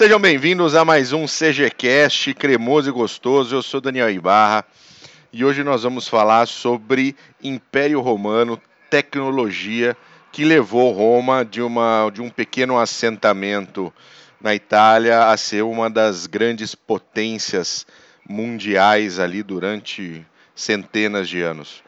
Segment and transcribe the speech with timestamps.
[0.00, 3.54] Sejam bem-vindos a mais um CGCast cremoso e gostoso.
[3.54, 4.64] Eu sou Daniel Ibarra
[5.30, 8.58] e hoje nós vamos falar sobre Império Romano,
[8.88, 9.94] tecnologia
[10.32, 13.92] que levou Roma de, uma, de um pequeno assentamento
[14.40, 17.86] na Itália a ser uma das grandes potências
[18.26, 21.82] mundiais ali durante centenas de anos.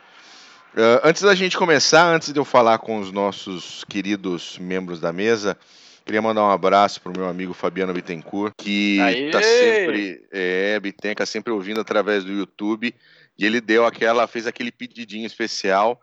[0.74, 5.14] Uh, antes da gente começar, antes de eu falar com os nossos queridos membros da
[5.14, 5.56] mesa,
[6.04, 11.24] queria mandar um abraço para o meu amigo Fabiano Bittencourt, que está sempre, é, Bitenca,
[11.26, 12.94] sempre ouvindo através do YouTube,
[13.38, 16.00] e ele deu aquela, fez aquele pedidinho especial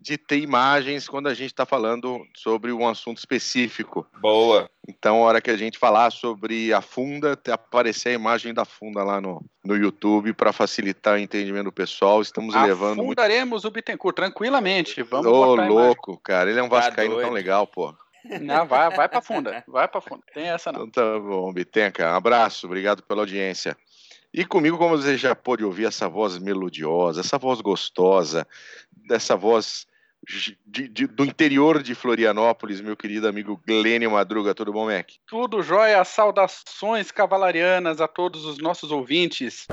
[0.00, 4.06] de ter imagens quando a gente está falando sobre um assunto específico.
[4.18, 4.68] Boa.
[4.88, 9.04] Então, a hora que a gente falar sobre a funda, aparecer a imagem da funda
[9.04, 12.22] lá no, no YouTube para facilitar o entendimento do pessoal.
[12.22, 12.96] Estamos levando.
[12.96, 13.68] Fundaremos muito...
[13.68, 15.02] o Bittencourt tranquilamente.
[15.02, 16.50] Vamos Ô, louco, cara.
[16.50, 17.26] Ele é um tá vascaíno doido.
[17.26, 17.94] tão legal, pô.
[18.40, 19.64] Não, vai, vai pra funda.
[19.66, 20.22] Vai pra funda.
[20.32, 20.84] Tem essa não.
[20.84, 22.12] Então tá bom, Bitenca.
[22.12, 22.66] Um abraço.
[22.66, 23.76] Obrigado pela audiência.
[24.32, 28.46] E comigo, como você já pôde ouvir, essa voz melodiosa, essa voz gostosa,
[29.08, 29.86] dessa voz
[30.66, 34.54] de, de, do interior de Florianópolis, meu querido amigo Glênio Madruga.
[34.54, 35.08] Tudo bom, Mac?
[35.26, 36.04] Tudo jóia.
[36.04, 39.66] Saudações cavalarianas a todos os nossos ouvintes.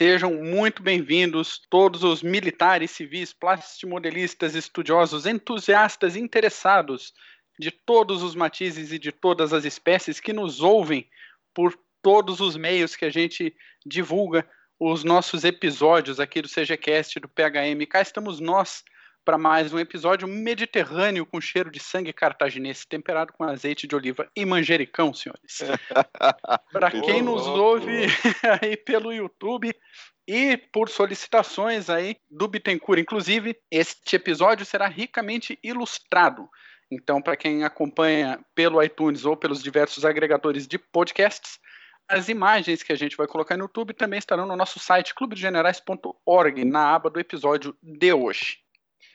[0.00, 7.12] Sejam muito bem-vindos todos os militares, civis, plastimodelistas, estudiosos, entusiastas, interessados
[7.58, 11.06] de todos os matizes e de todas as espécies que nos ouvem
[11.52, 14.48] por todos os meios que a gente divulga
[14.78, 17.86] os nossos episódios aqui do CGCast, do PHM.
[17.86, 18.82] Cá estamos nós
[19.24, 24.28] para mais um episódio mediterrâneo com cheiro de sangue cartaginense, temperado com azeite de oliva
[24.34, 25.58] e manjericão, senhores.
[26.72, 28.06] para quem nos ouve
[28.62, 29.74] aí pelo YouTube
[30.26, 36.48] e por solicitações aí do Bittencourt, inclusive, este episódio será ricamente ilustrado.
[36.90, 41.58] Então, para quem acompanha pelo iTunes ou pelos diversos agregadores de podcasts,
[42.08, 46.64] as imagens que a gente vai colocar no YouTube também estarão no nosso site clubedegenerais.org,
[46.64, 48.58] na aba do episódio de hoje.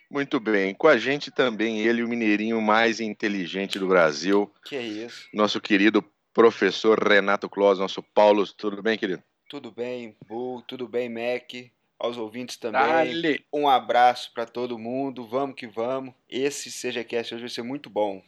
[0.09, 0.73] Muito bem.
[0.73, 4.51] Com a gente também ele, o mineirinho mais inteligente do Brasil.
[4.65, 5.27] Que é isso.
[5.33, 8.45] Nosso querido professor Renato Clós, nosso Paulo.
[8.47, 9.23] Tudo bem, querido?
[9.49, 11.71] Tudo bem, Bu, tudo bem, Mac.
[11.97, 12.81] Aos ouvintes também.
[12.81, 13.45] Dale.
[13.53, 15.25] Um abraço para todo mundo.
[15.25, 16.13] Vamos que vamos.
[16.29, 18.21] Esse CGCast hoje vai ser muito bom.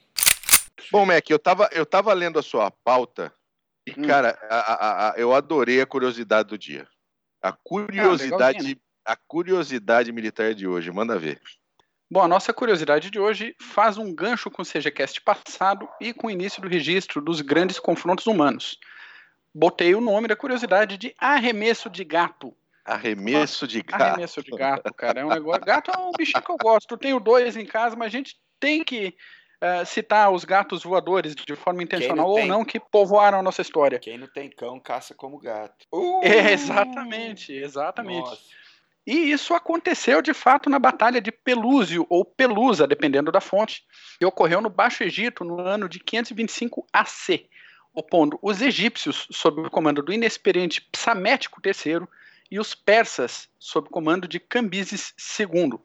[0.91, 3.33] Bom, Mac, eu tava, eu tava lendo a sua pauta
[3.85, 4.07] e, hum.
[4.07, 6.88] cara, a, a, a, eu adorei a curiosidade do dia.
[7.41, 11.41] A curiosidade, ah, a curiosidade militar de hoje, manda ver.
[12.09, 16.28] Bom, a nossa curiosidade de hoje faz um gancho com o CGCast passado e com
[16.28, 18.79] o início do registro dos grandes confrontos humanos.
[19.53, 22.56] Botei o nome da curiosidade de arremesso de gato.
[22.85, 24.01] Arremesso de gato.
[24.01, 25.19] Arremesso de gato, cara.
[25.19, 25.66] É um negócio.
[25.66, 26.94] Gato é um bichinho que eu gosto.
[26.94, 29.13] Eu tenho dois em casa, mas a gente tem que
[29.62, 34.00] uh, citar os gatos voadores de forma intencional ou não que povoaram a nossa história.
[34.00, 35.85] Quem não tem cão caça como gato.
[35.91, 36.22] Uh!
[36.24, 38.29] É, exatamente, exatamente.
[38.29, 38.66] Nossa.
[39.07, 43.85] E isso aconteceu de fato na Batalha de Pelúzio, ou Pelusa, dependendo da fonte,
[44.19, 47.47] que ocorreu no Baixo Egito no ano de 525 AC,
[47.94, 52.06] opondo os egípcios sob o comando do inexperiente Psamético III
[52.51, 55.79] e os persas sob o comando de Cambises II.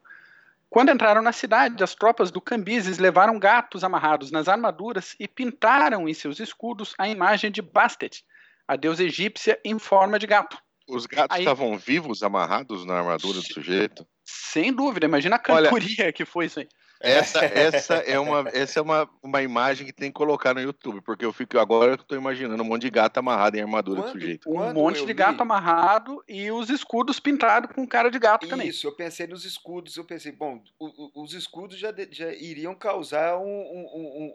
[0.68, 6.08] Quando entraram na cidade, as tropas do Cambises levaram gatos amarrados nas armaduras e pintaram
[6.08, 8.24] em seus escudos a imagem de Bastet,
[8.66, 10.58] a deusa egípcia em forma de gato.
[10.92, 14.06] Os gatos Aí, estavam vivos, amarrados na armadura do sujeito?
[14.24, 16.68] Sem dúvida, imagina a cantoria Olha, que foi isso aí.
[17.00, 21.00] Essa, essa é, uma, essa é uma, uma imagem que tem que colocar no YouTube,
[21.00, 24.12] porque eu fico agora eu estou imaginando um monte de gato amarrado em armadura quando,
[24.12, 24.48] do sujeito.
[24.48, 28.68] Um monte de gato amarrado e os escudos pintados com cara de gato Isso, também.
[28.68, 32.74] Isso, eu pensei nos escudos, eu pensei, bom, o, o, os escudos já, já iriam
[32.74, 33.86] causar um, um,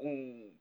[0.04, 0.54] um,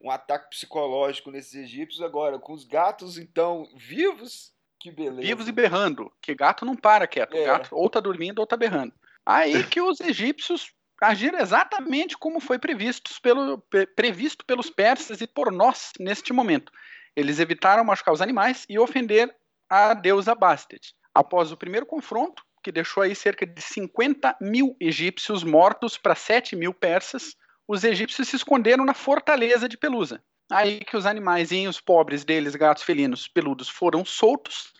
[0.00, 5.22] um ataque psicológico nesses egípcios, agora com os gatos então vivos, que beleza.
[5.22, 7.44] Vivos e berrando, que gato não para quieto, é.
[7.44, 8.92] gato ou tá dormindo ou tá berrando.
[9.24, 13.62] Aí que os egípcios agiram exatamente como foi previsto, pelo,
[13.94, 16.72] previsto pelos persas e por nós neste momento.
[17.14, 19.32] Eles evitaram machucar os animais e ofender
[19.70, 20.94] a deusa Bastet.
[21.14, 26.56] Após o primeiro confronto, que deixou aí cerca de 50 mil egípcios mortos para 7
[26.56, 27.36] mil persas,
[27.68, 30.22] os egípcios se esconderam na fortaleza de Pelusa.
[30.52, 34.72] Aí que os animaizinhos pobres deles, gatos felinos peludos, foram soltos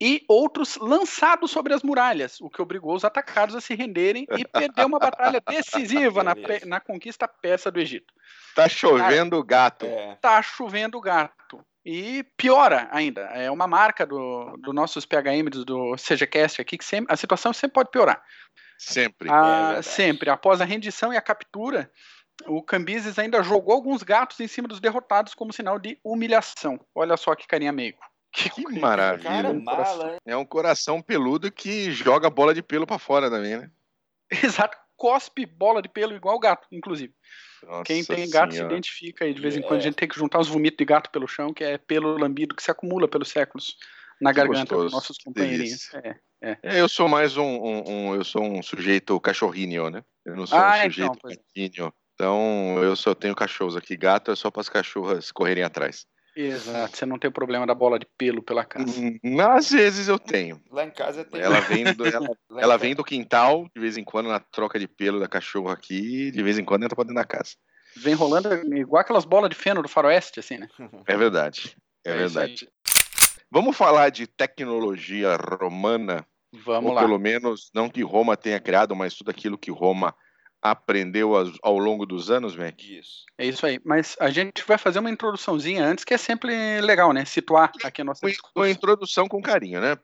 [0.00, 4.44] e outros lançados sobre as muralhas, o que obrigou os atacados a se renderem e
[4.44, 6.34] perder uma batalha decisiva na,
[6.66, 8.12] na conquista persa do Egito.
[8.52, 9.86] Tá chovendo Cara, gato.
[9.86, 10.18] É.
[10.20, 11.64] Tá chovendo gato.
[11.84, 13.22] E piora ainda.
[13.22, 17.74] É uma marca do, do nossos PHM do CGCast aqui que sempre, a situação sempre
[17.74, 18.20] pode piorar.
[18.76, 19.30] Sempre.
[19.30, 20.30] A, ah, é sempre.
[20.30, 21.88] Após a rendição e a captura
[22.46, 26.80] o Cambises ainda jogou alguns gatos em cima dos derrotados como sinal de humilhação.
[26.94, 27.94] Olha só que carinha meio.
[28.32, 29.28] Que, que maravilha.
[29.28, 33.70] Cara, mala, é um coração peludo que joga bola de pelo para fora também, né?
[34.42, 34.78] Exato.
[34.96, 37.12] Cospe bola de pelo igual gato, inclusive.
[37.64, 39.34] Nossa Quem tem gato se identifica aí.
[39.34, 39.78] De vez em quando é.
[39.78, 42.54] a gente tem que juntar os vomitos de gato pelo chão, que é pelo lambido
[42.54, 43.76] que se acumula pelos séculos
[44.20, 44.84] na que garganta gostoso.
[44.84, 45.92] dos nossos companheirinhos.
[45.94, 46.58] É, é.
[46.62, 50.04] é, eu sou mais um, um, um, eu sou um sujeito cachorrinho, né?
[50.24, 51.94] Eu não sou ah, um então, sujeito então, gatinho.
[52.14, 53.96] Então eu só tenho cachorros aqui.
[53.96, 56.06] Gato é só para as cachorras correrem atrás.
[56.34, 58.98] Exato, você não tem problema da bola de pelo pela casa.
[58.98, 60.62] Hum, às vezes eu tenho.
[60.70, 61.40] Lá em casa tem.
[61.40, 64.88] Ela vem do, ela, ela vem do quintal, de vez em quando, na troca de
[64.88, 67.50] pelo da cachorra aqui, de vez em quando entra pra dentro da casa.
[67.96, 70.68] Vem rolando igual aquelas bolas de feno do faroeste, assim, né?
[71.06, 71.76] É verdade.
[72.04, 72.66] É, é verdade.
[73.50, 76.26] Vamos falar de tecnologia romana?
[76.64, 77.02] Vamos ou lá.
[77.02, 80.14] pelo menos, não que Roma tenha criado, mas tudo aquilo que Roma
[80.62, 82.80] aprendeu ao longo dos anos, Mac?
[82.82, 83.24] Isso.
[83.36, 83.80] É isso aí.
[83.84, 87.24] Mas a gente vai fazer uma introduçãozinha antes, que é sempre legal, né?
[87.24, 88.62] Situar aqui a nossa discussão.
[88.62, 89.98] Uma introdução com carinho, né?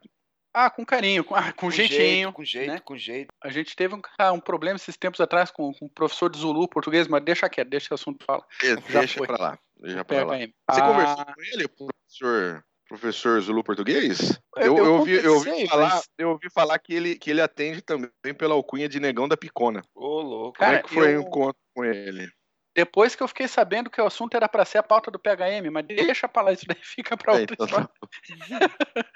[0.52, 2.00] Ah, com carinho, com, ah, com, com jeitinho.
[2.00, 2.78] Jeito, com jeito, né?
[2.80, 3.28] com jeito.
[3.44, 4.00] A gente teve um,
[4.34, 7.68] um problema esses tempos atrás com, com um professor de Zulu português, mas deixa quieto,
[7.68, 8.44] deixa o assunto falar.
[8.60, 9.58] Deixa pra lá.
[9.76, 10.36] Deixa pra lá.
[10.36, 10.80] Você ah...
[10.80, 14.40] conversou com ele, professor professor Zulu português?
[14.56, 16.08] Eu, eu, eu, ouvi, eu, ouvi falar, mas...
[16.18, 19.82] eu ouvi falar que ele, que ele atende também pela alcunha de Negão da Picona.
[19.94, 20.58] Ô, louco.
[20.58, 22.28] Como é que foi o encontro com ele?
[22.74, 25.70] Depois que eu fiquei sabendo que o assunto era para ser a pauta do PHM,
[25.70, 27.66] mas deixa pra lá, isso daí fica pra é, outra então...
[27.66, 27.90] Tá
[28.22, 28.70] história.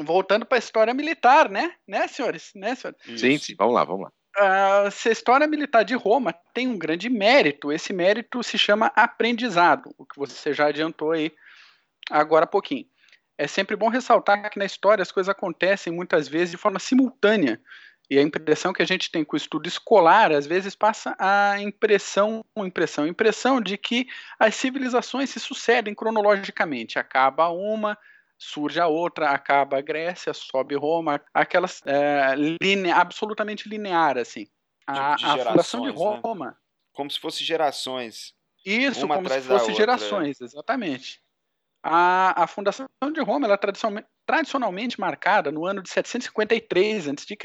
[0.00, 1.74] Voltando para a história militar, né?
[1.86, 2.50] Né, senhores?
[2.54, 3.00] Né, senhores?
[3.20, 4.12] Sim, sim, vamos lá, vamos lá.
[4.38, 8.90] Uh, se a história militar de Roma tem um grande mérito, esse mérito se chama
[8.94, 11.32] aprendizado, o que você já adiantou aí
[12.10, 12.86] agora há pouquinho.
[13.36, 17.60] É sempre bom ressaltar que na história as coisas acontecem muitas vezes de forma simultânea.
[18.10, 21.60] E a impressão que a gente tem com o estudo escolar, às vezes passa a
[21.60, 24.08] impressão, impressão, impressão de que
[24.38, 26.98] as civilizações se sucedem cronologicamente.
[26.98, 27.98] Acaba uma,
[28.38, 34.46] surge a outra, acaba a Grécia, sobe Roma, aquelas é, linea, absolutamente linear assim.
[34.86, 35.94] A, tipo a fundação de né?
[35.94, 36.46] Roma.
[36.46, 36.54] Né?
[36.94, 38.34] Como se fosse gerações.
[38.64, 41.20] Isso, como se fosse gerações, exatamente.
[41.82, 47.36] A, a fundação de Roma ela é tradicionalmente, tradicionalmente marcada no ano de 753 a.C.,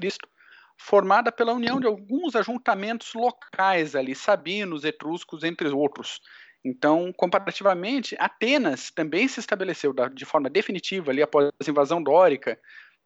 [0.78, 6.20] formada pela união de alguns ajuntamentos locais ali, sabinos, etruscos, entre outros.
[6.66, 12.60] Então, comparativamente, Atenas também se estabeleceu de forma definitiva ali após a invasão dórica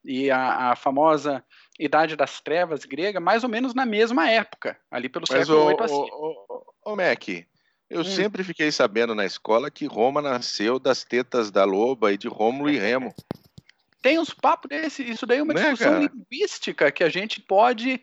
[0.05, 1.43] e a, a famosa
[1.79, 5.83] Idade das Trevas grega, mais ou menos na mesma época, ali pelo Mas século 8
[5.83, 6.07] assim.
[6.85, 7.27] Ô, Mac,
[7.89, 8.05] eu hum.
[8.05, 12.69] sempre fiquei sabendo na escola que Roma nasceu das tetas da loba e de Rômulo
[12.69, 13.13] e Remo.
[14.01, 18.01] Tem uns papos desse, isso daí é uma né, discussão linguística que a gente pode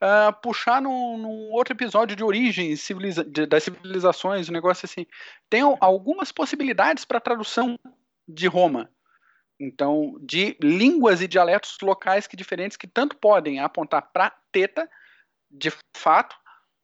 [0.00, 5.06] uh, puxar num, num, outro episódio de origem civiliza de, das civilizações, um negócio assim.
[5.48, 7.78] Tem algumas possibilidades para tradução
[8.28, 8.90] de Roma.
[9.58, 14.90] Então, de línguas e dialetos locais que diferentes que tanto podem apontar para teta,
[15.48, 16.34] de fato,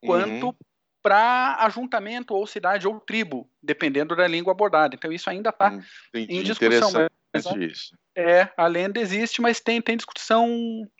[0.01, 0.55] quanto uhum
[1.01, 4.95] para ajuntamento ou cidade ou tribo, dependendo da língua abordada.
[4.95, 5.77] Então isso ainda está
[6.13, 6.91] em discussão.
[7.33, 7.95] Mas, isso.
[8.15, 10.49] É, a lenda existe, mas tem, tem discussão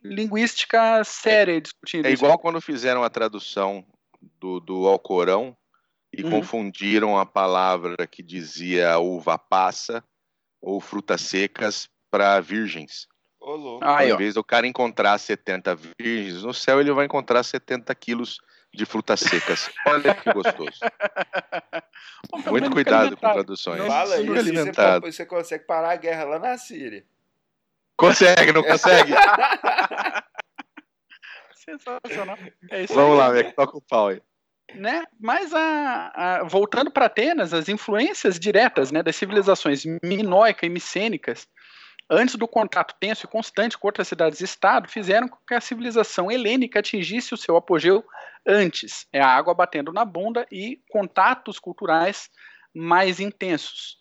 [0.04, 3.83] linguística séria é, discutindo É igual quando fizeram a tradução
[4.40, 5.57] do, do Alcorão
[6.14, 6.30] e uhum.
[6.30, 10.04] confundiram a palavra que dizia uva passa
[10.62, 13.07] ou frutas secas para virgens.
[13.42, 18.38] Oh, Ao invés do cara encontrar 70 virgens no céu, ele vai encontrar 70 quilos
[18.38, 18.40] de
[18.85, 19.69] frutas secas.
[19.85, 20.80] Olha que gostoso.
[22.49, 23.85] Muito cuidado com traduções.
[23.85, 25.06] Fala isso, alimentado.
[25.06, 27.06] Você, você consegue parar a guerra lá na Síria.
[27.97, 29.14] Consegue, não consegue?
[31.54, 32.38] Sensacional.
[32.69, 33.18] É Vamos aí.
[33.18, 34.21] lá, Mac, toca o pau aí.
[34.76, 35.04] Né?
[35.19, 41.47] Mas a, a voltando para Atenas, as influências diretas né, das civilizações minoica e micênicas
[42.09, 46.80] antes do contato tenso e constante com outras cidades-estado, fizeram com que a civilização helênica
[46.80, 48.04] atingisse o seu apogeu
[48.45, 49.07] antes.
[49.13, 52.30] É a água batendo na bunda e contatos culturais
[52.73, 53.97] mais intensos.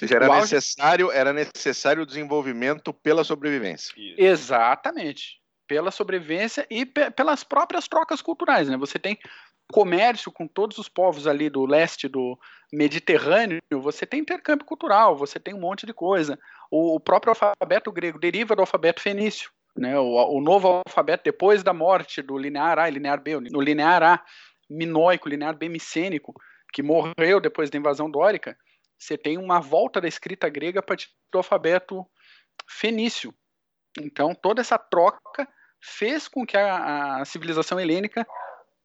[0.00, 3.92] Ou seja, era necessário, era necessário o desenvolvimento pela sobrevivência.
[3.96, 4.20] Isso.
[4.20, 5.40] Exatamente.
[5.68, 8.68] Pela sobrevivência e pelas próprias trocas culturais.
[8.68, 8.76] Né?
[8.76, 9.18] Você tem
[9.72, 12.38] comércio com todos os povos ali do leste do
[12.72, 16.38] Mediterrâneo, você tem intercâmbio cultural, você tem um monte de coisa.
[16.70, 19.50] O, próprio alfabeto grego deriva do alfabeto fenício.
[19.76, 19.98] Né?
[19.98, 24.02] O, o novo alfabeto, depois da morte do linear A e linear B, no linear
[24.02, 24.22] A
[24.70, 26.34] minoico, linear B micênico,
[26.72, 28.56] que morreu depois da invasão dórica,
[28.98, 32.06] você tem uma volta da escrita grega a partir do alfabeto
[32.68, 33.34] fenício.
[33.98, 35.48] Então, toda essa troca
[35.80, 38.26] fez com que a, a civilização helênica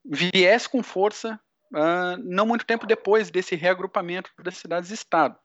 [0.08, 1.40] viesse com força
[1.74, 5.38] uh, não muito tempo depois desse reagrupamento das cidades-estado.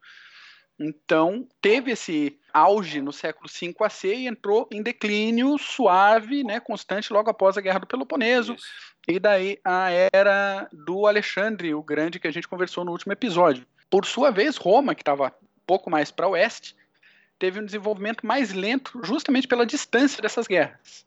[0.79, 7.13] Então, teve esse auge no século V AC e entrou em declínio suave, né, constante,
[7.13, 8.55] logo após a Guerra do Peloponeso.
[8.55, 8.93] Isso.
[9.07, 13.65] E daí a era do Alexandre, o Grande, que a gente conversou no último episódio.
[13.89, 15.33] Por sua vez, Roma, que estava
[15.67, 16.75] pouco mais para oeste,
[17.37, 21.05] teve um desenvolvimento mais lento, justamente pela distância dessas guerras.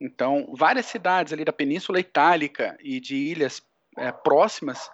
[0.00, 3.62] Então, várias cidades ali da Península Itálica e de ilhas
[3.96, 4.88] é, próximas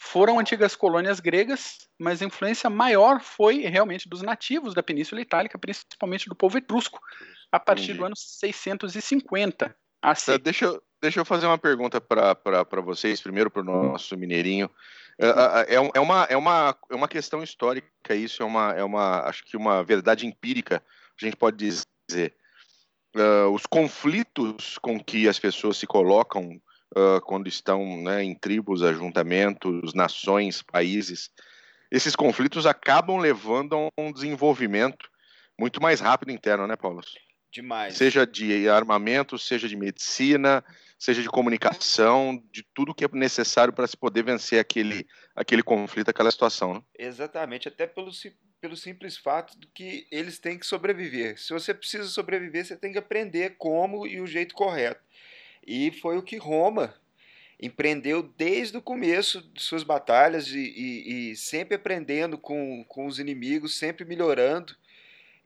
[0.00, 5.58] foram antigas colônias gregas, mas a influência maior foi realmente dos nativos da Península Itálica,
[5.58, 7.00] principalmente do povo etrusco,
[7.50, 7.98] a partir Entendi.
[7.98, 10.28] do ano 650 AC.
[10.28, 14.70] Uh, deixa, eu, deixa eu fazer uma pergunta para vocês, primeiro para o nosso mineirinho.
[15.20, 19.22] Uh, é, é, uma, é, uma, é uma questão histórica, isso é uma, é uma,
[19.22, 20.82] acho que uma verdade empírica,
[21.20, 22.34] a gente pode dizer.
[23.18, 26.60] Uh, os conflitos com que as pessoas se colocam
[26.96, 31.28] uh, quando estão né, em tribos, ajuntamentos, nações, países,
[31.90, 35.08] esses conflitos acabam levando a um desenvolvimento
[35.58, 37.00] muito mais rápido interno, né, Paulo?
[37.50, 37.96] Demais.
[37.96, 40.64] Seja de armamento, seja de medicina,
[40.98, 46.08] seja de comunicação, de tudo que é necessário para se poder vencer aquele, aquele conflito,
[46.08, 46.74] aquela situação.
[46.74, 46.82] Né?
[46.98, 48.10] Exatamente, até pelo,
[48.60, 51.40] pelo simples fato de que eles têm que sobreviver.
[51.40, 55.00] Se você precisa sobreviver, você tem que aprender como e o jeito correto.
[55.64, 56.92] E foi o que Roma
[57.60, 63.18] empreendeu desde o começo de suas batalhas e, e, e sempre aprendendo com, com os
[63.18, 64.76] inimigos, sempre melhorando.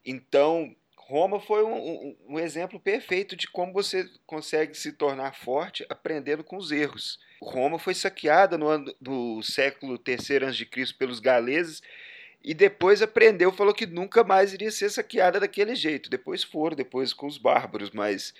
[0.04, 0.74] Então,
[1.08, 6.44] Roma foi um, um, um, exemplo perfeito de como você consegue se tornar forte aprendendo
[6.44, 7.18] com os erros.
[7.42, 10.94] Roma foi saqueada no ano do século III a.C.
[10.96, 11.82] pelos galeses
[12.42, 16.08] e depois aprendeu, falou que nunca mais iria ser saqueada daquele jeito.
[16.08, 18.32] Depois foram, depois com os bárbaros, mas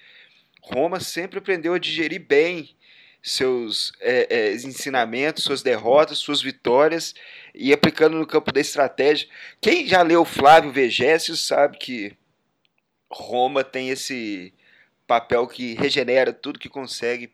[0.62, 2.76] Roma sempre aprendeu a digerir bem
[3.20, 7.14] seus é, é, ensinamentos, suas derrotas, suas vitórias
[7.54, 9.28] e aplicando no campo da estratégia.
[9.60, 12.16] Quem já leu Flávio Vegésio sabe que
[13.12, 14.52] Roma tem esse
[15.06, 17.30] papel que regenera tudo que consegue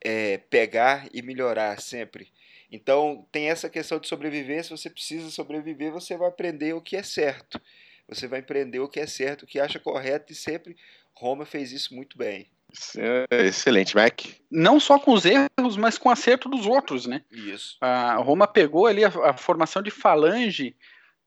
[0.00, 2.28] é, pegar e melhorar sempre.
[2.72, 4.64] Então tem essa questão de sobreviver.
[4.64, 7.60] Se você precisa sobreviver, você vai aprender o que é certo.
[8.08, 10.76] Você vai aprender o que é certo, o que acha correto e sempre
[11.14, 12.48] Roma fez isso muito bem.
[13.30, 14.22] É excelente, Mac.
[14.50, 17.22] Não só com os erros, mas com o acerto dos outros, né?
[17.30, 17.76] Isso.
[17.80, 20.76] A Roma pegou ali a, a formação de falange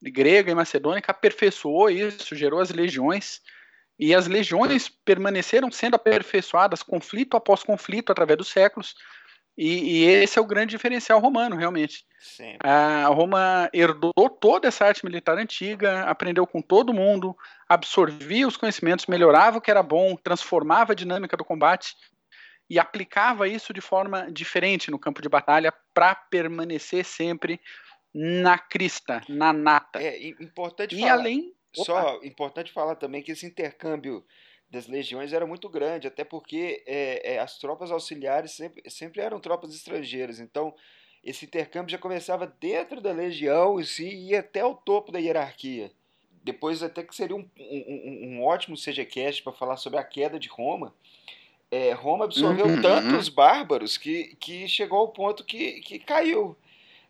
[0.02, 3.42] grega e macedônica, aperfeiçoou isso, gerou as legiões,
[4.00, 8.96] e as legiões permaneceram sendo aperfeiçoadas conflito após conflito através dos séculos,
[9.58, 12.06] e, e, esse é o grande diferencial romano, realmente.
[12.20, 12.58] Sim.
[12.60, 17.38] A Roma herdou toda essa arte militar antiga, aprendeu com todo mundo,
[17.70, 21.96] absorvia os conhecimentos, melhorava o que era bom, transformava a dinâmica do combate
[22.68, 27.62] e aplicava isso de forma diferente no campo de batalha para permanecer sempre
[28.12, 30.02] na crista, na nata.
[30.02, 31.14] É importante e falar.
[31.14, 34.24] além só importante falar também que esse intercâmbio
[34.70, 39.40] das legiões era muito grande, até porque é, é, as tropas auxiliares sempre, sempre eram
[39.40, 40.40] tropas estrangeiras.
[40.40, 40.74] Então,
[41.24, 45.92] esse intercâmbio já começava dentro da legião e se ia até o topo da hierarquia.
[46.44, 50.50] Depois, até que seria um, um, um ótimo CGCast para falar sobre a queda de
[50.50, 50.94] Roma.
[51.72, 52.82] É, Roma absorveu uhum.
[52.82, 56.58] tantos bárbaros que, que chegou ao ponto que, que caiu.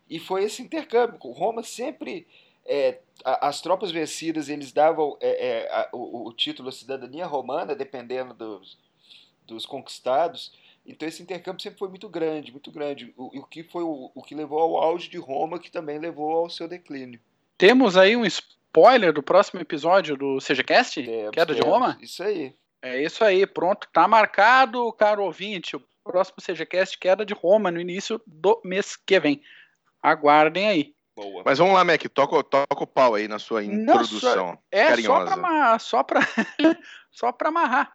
[0.09, 1.17] E foi esse intercâmbio.
[1.31, 2.27] Roma sempre
[2.65, 7.75] é, as tropas vencidas eles davam é, é, a, o, o, título de cidadania romana,
[7.75, 8.77] dependendo dos,
[9.45, 10.53] dos conquistados.
[10.85, 13.13] Então esse intercâmbio sempre foi muito grande, muito grande.
[13.17, 16.31] O, o que foi o, o que levou ao auge de Roma, que também levou
[16.37, 17.19] ao seu declínio.
[17.57, 21.03] Temos aí um spoiler do próximo episódio do CGCast?
[21.03, 21.61] Temos, Queda temos.
[21.61, 21.97] de Roma?
[22.01, 22.53] Isso aí.
[22.81, 23.87] É isso aí, pronto.
[23.93, 25.75] Tá marcado, caro ouvinte.
[25.75, 29.41] O próximo CGCast Queda de Roma no início do mês que vem.
[30.01, 30.92] Aguardem aí.
[31.15, 31.43] Boa.
[31.45, 34.47] Mas vamos lá, Mac, toca, toca o pau aí na sua introdução.
[34.47, 35.79] Nossa, é carinhosa.
[35.79, 36.21] só para
[37.11, 37.93] só para amarrar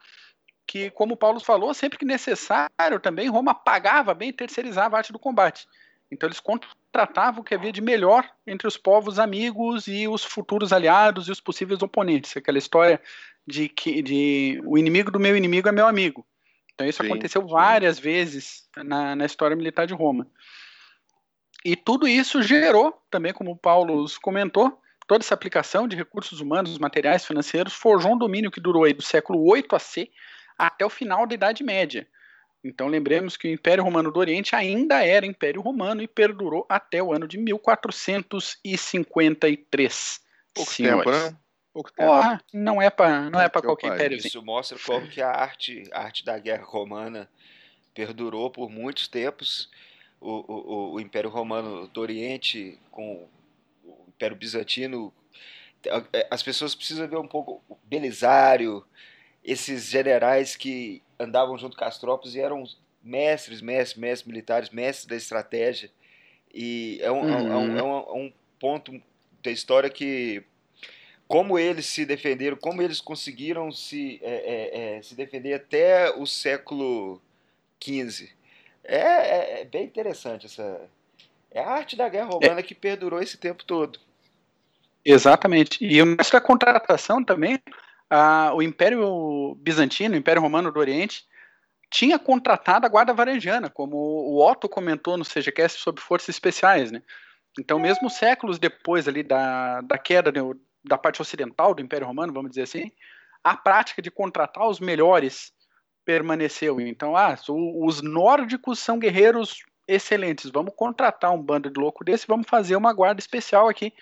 [0.69, 4.99] que, como o Paulo falou, sempre que necessário também, Roma pagava bem e terceirizava a
[4.99, 5.67] arte do combate.
[6.13, 10.73] Então eles contratavam o que havia de melhor entre os povos amigos e os futuros
[10.73, 12.37] aliados e os possíveis oponentes.
[12.37, 13.01] Aquela história
[13.47, 16.25] de que de, o inimigo do meu inimigo é meu amigo.
[16.75, 17.49] Então isso sim, aconteceu sim.
[17.49, 20.27] várias vezes na, na história militar de Roma.
[21.65, 26.79] E tudo isso gerou, também como o Paulo comentou, toda essa aplicação de recursos humanos,
[26.79, 30.11] materiais, financeiros, forjou um domínio que durou aí do século 8 AC
[30.57, 32.07] até o final da Idade Média.
[32.63, 37.03] Então lembremos que o Império Romano do Oriente ainda era Império Romano e perdurou até
[37.03, 40.21] o ano de 1453.
[40.55, 41.05] Pouco senhores.
[41.05, 41.35] tempo, né?
[41.73, 42.11] Pouco tempo.
[42.11, 44.19] Oh, não é para não é para qualquer império.
[44.19, 47.31] Isso mostra como que a arte, a arte da guerra romana
[47.95, 49.71] perdurou por muitos tempos
[50.21, 53.27] o, o, o Império Romano do Oriente com
[53.85, 55.13] o Império Bizantino,
[56.13, 58.85] é, as pessoas precisam ver um pouco o Belisário,
[59.45, 62.65] esses generais que andavam junto com as tropas e eram
[63.03, 65.91] mestres, mestres, mestres militares, mestres da estratégia.
[66.53, 67.31] E é um, uhum.
[67.31, 69.01] é um, é um, é um ponto
[69.43, 70.43] da história que
[71.29, 76.27] como eles se defenderam, como eles conseguiram se, é, é, é, se defender até o
[76.27, 77.21] século
[77.83, 78.31] XV.
[78.89, 80.81] É, é, é, bem interessante essa.
[81.51, 83.99] É a arte da guerra romana que perdurou esse tempo todo.
[85.05, 85.79] Exatamente.
[85.85, 87.59] E nessa contratação também,
[88.09, 91.27] a, o Império Bizantino, o Império Romano do Oriente,
[91.91, 97.03] tinha contratado a Guarda Varejana, como o Otto comentou no CGCast sobre forças especiais, né?
[97.59, 102.33] Então, mesmo séculos depois ali da, da queda do, da parte ocidental do Império Romano,
[102.33, 102.91] vamos dizer assim,
[103.43, 105.53] a prática de contratar os melhores
[106.09, 106.81] permaneceu.
[106.81, 112.49] Então, ah, os nórdicos são guerreiros excelentes, vamos contratar um bando de louco desse, vamos
[112.49, 113.93] fazer uma guarda especial aqui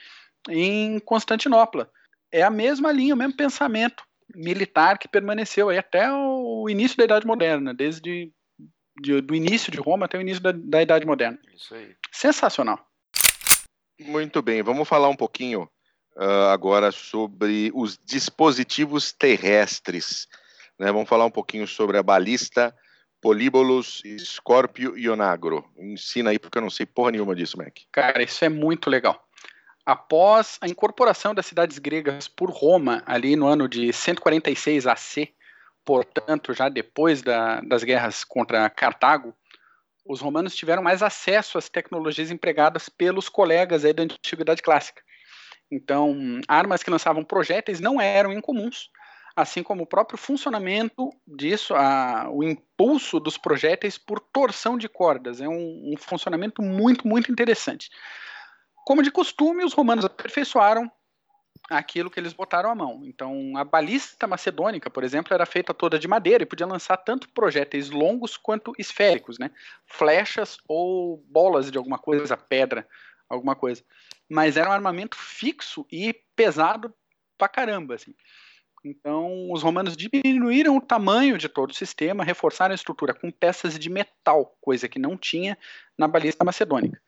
[0.49, 1.91] em Constantinopla.
[2.31, 7.03] É a mesma linha, o mesmo pensamento militar que permaneceu aí até o início da
[7.03, 8.33] Idade Moderna, desde
[9.03, 11.41] de, do início de Roma até o início da, da Idade Moderna.
[11.57, 11.97] Isso aí.
[12.13, 12.79] Sensacional.
[13.99, 15.69] Muito bem, vamos falar um pouquinho
[16.17, 20.29] uh, agora sobre os dispositivos terrestres.
[20.79, 20.93] Né?
[20.93, 22.75] Vamos falar um pouquinho sobre a balista,
[23.21, 25.65] Políbolos, Scorpio e Onagro.
[25.79, 27.77] Ensina aí, porque eu não sei porra nenhuma disso, Mac.
[27.91, 29.27] Cara, isso é muito legal.
[29.85, 35.33] Após a incorporação das cidades gregas por Roma, ali no ano de 146 AC,
[35.85, 39.33] portanto, já depois da, das guerras contra Cartago,
[40.05, 45.03] os romanos tiveram mais acesso às tecnologias empregadas pelos colegas aí da Antiguidade Clássica.
[45.71, 48.91] Então, armas que lançavam projéteis não eram incomuns,
[49.37, 55.43] assim como o próprio funcionamento disso, a, o impulso dos projéteis por torção de cordas.
[55.43, 57.91] É um, um funcionamento muito, muito interessante.
[58.87, 60.91] Como de costume, os romanos aperfeiçoaram
[61.69, 63.03] aquilo que eles botaram à mão.
[63.05, 67.29] Então, a balista macedônica, por exemplo, era feita toda de madeira e podia lançar tanto
[67.31, 69.51] projéteis longos quanto esféricos, né?
[69.85, 72.89] Flechas ou bolas de alguma coisa, pedra,
[73.29, 73.83] alguma coisa.
[74.31, 76.95] Mas era um armamento fixo e pesado
[77.37, 78.15] pra caramba, assim.
[78.87, 83.77] Então, os romanos diminuíram o tamanho de todo o sistema, reforçaram a estrutura com peças
[83.77, 85.59] de metal, coisa que não tinha
[85.99, 87.01] na balista macedônica.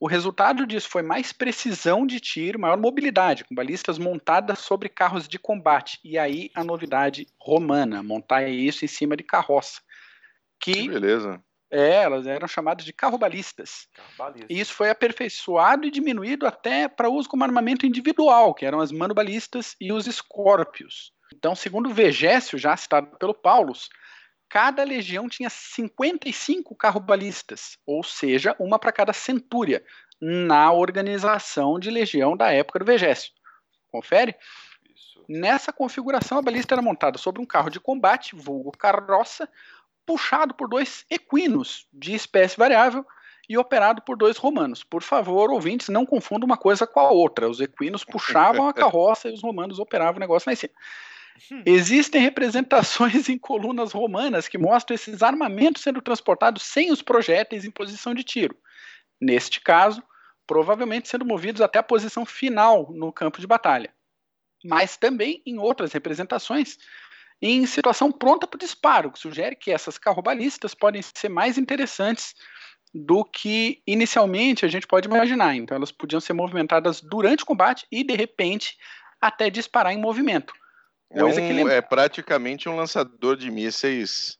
[0.00, 5.28] O resultado disso foi mais precisão de tiro, maior mobilidade, com balistas montadas sobre carros
[5.28, 6.00] de combate.
[6.02, 9.80] E aí a novidade romana, montar isso em cima de carroça.
[10.60, 11.40] Que, que beleza.
[11.76, 13.88] É, elas eram chamadas de carrobalistas.
[14.16, 18.78] Carro e isso foi aperfeiçoado e diminuído até para uso como armamento individual, que eram
[18.78, 21.12] as manobalistas e os escórpios.
[21.34, 23.88] Então, segundo Vegésio, já citado pelo Paulus,
[24.48, 29.84] cada legião tinha 55 carrobalistas, ou seja, uma para cada centúria,
[30.20, 33.32] na organização de legião da época do Vegésio.
[33.90, 34.36] Confere?
[34.94, 35.24] Isso.
[35.28, 39.48] Nessa configuração, a balista era montada sobre um carro de combate, vulgo carroça,
[40.06, 43.04] puxado por dois equinos de espécie variável
[43.48, 44.82] e operado por dois romanos.
[44.82, 47.48] Por favor, ouvintes, não confundam uma coisa com a outra.
[47.48, 50.72] Os equinos puxavam a carroça e os romanos operavam o negócio lá em cima.
[51.50, 51.62] Hum.
[51.66, 57.70] Existem representações em colunas romanas que mostram esses armamentos sendo transportados sem os projéteis em
[57.70, 58.56] posição de tiro.
[59.20, 60.02] Neste caso,
[60.46, 63.92] provavelmente sendo movidos até a posição final no campo de batalha.
[64.64, 66.78] Mas também em outras representações,
[67.40, 72.34] em situação pronta para o disparo, que sugere que essas carrobalistas podem ser mais interessantes
[72.94, 75.54] do que inicialmente a gente pode imaginar.
[75.56, 78.76] Então, elas podiam ser movimentadas durante o combate e, de repente,
[79.20, 80.54] até disparar em movimento.
[81.10, 84.38] É, um, é praticamente um lançador de mísseis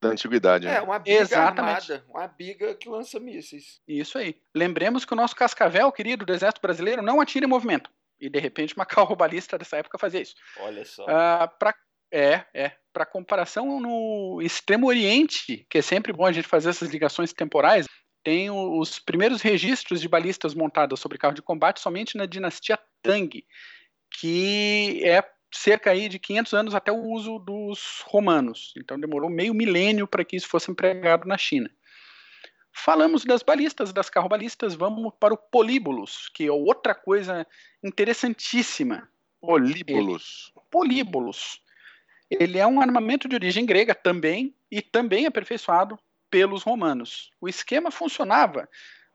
[0.00, 0.66] da antiguidade.
[0.66, 0.76] Né?
[0.76, 1.92] É, uma biga Exatamente.
[1.92, 3.80] armada, uma biga que lança mísseis.
[3.86, 4.36] Isso aí.
[4.54, 7.90] Lembremos que o nosso cascavel, querido, do exército brasileiro, não atira em movimento.
[8.20, 10.34] E, de repente, uma carrobalista dessa época fazia isso.
[10.58, 11.04] Olha só.
[11.04, 11.74] Uh, pra,
[12.10, 12.72] é, é.
[12.92, 17.86] Para comparação, no Extremo Oriente, que é sempre bom a gente fazer essas ligações temporais,
[18.22, 23.44] tem os primeiros registros de balistas montadas sobre carro de combate somente na dinastia Tang,
[24.18, 28.72] que é cerca aí de 500 anos até o uso dos romanos.
[28.76, 31.70] Então demorou meio milênio para que isso fosse empregado na China.
[32.72, 37.46] Falamos das balistas, das carrobalistas, vamos para o políbolos, que é outra coisa
[37.82, 39.08] interessantíssima.
[39.40, 40.52] Políbolos.
[40.54, 41.60] Ele, políbolos.
[42.30, 45.98] Ele é um armamento de origem grega também e também aperfeiçoado
[46.30, 47.30] pelos romanos.
[47.40, 48.68] O esquema funcionava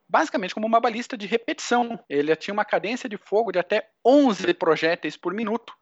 [0.08, 2.00] basicamente como uma balista de repetição.
[2.10, 5.74] Ele tinha uma cadência de fogo de até 11 projéteis por minuto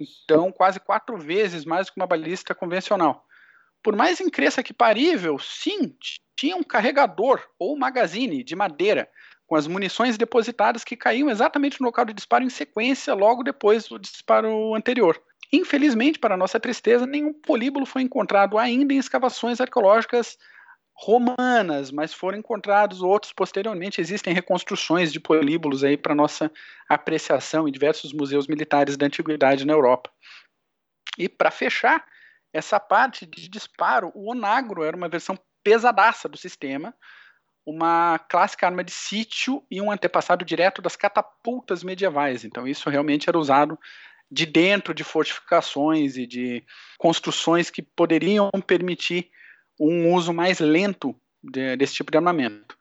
[0.00, 3.26] então, quase quatro vezes mais do que uma balista convencional.
[3.82, 5.94] Por mais incresça que parível, sim,
[6.36, 9.08] tinha um carregador ou magazine de madeira
[9.46, 13.88] com as munições depositadas que caíam exatamente no local de disparo em sequência logo depois
[13.88, 15.20] do disparo anterior.
[15.52, 20.38] Infelizmente, para nossa tristeza, nenhum políbulo foi encontrado ainda em escavações arqueológicas
[20.94, 24.00] romanas, mas foram encontrados outros posteriormente.
[24.00, 26.52] Existem reconstruções de políbulos aí para nossa
[26.88, 30.10] apreciação em diversos museus militares da antiguidade na Europa.
[31.18, 32.04] E para fechar
[32.52, 36.94] essa parte de disparo, o onagro era uma versão pesadaça do sistema,
[37.64, 42.44] uma clássica arma de sítio e um antepassado direto das catapultas medievais.
[42.44, 43.78] Então isso realmente era usado
[44.30, 46.62] de dentro de fortificações e de
[46.98, 49.28] construções que poderiam permitir
[49.78, 52.78] um uso mais lento de, desse tipo de armamento.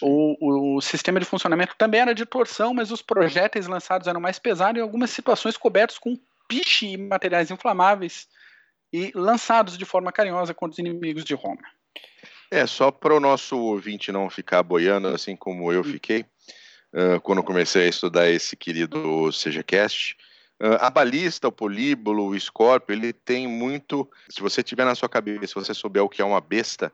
[0.00, 4.38] O, o, sistema de funcionamento também era de torção, mas os projéteis lançados eram mais
[4.38, 8.28] pesados e em algumas situações cobertos com piche e materiais inflamáveis
[8.92, 11.62] e lançados de forma carinhosa contra os inimigos de Roma.
[12.50, 15.84] É, só para o nosso ouvinte não ficar boiando, assim como eu hum.
[15.84, 16.24] fiquei,
[16.92, 20.27] uh, quando comecei a estudar esse querido SejaCast, Uh,
[20.80, 24.08] a balista, o políbulo, o escorpio, ele tem muito.
[24.28, 26.92] Se você tiver na sua cabeça, se você souber o que é uma besta,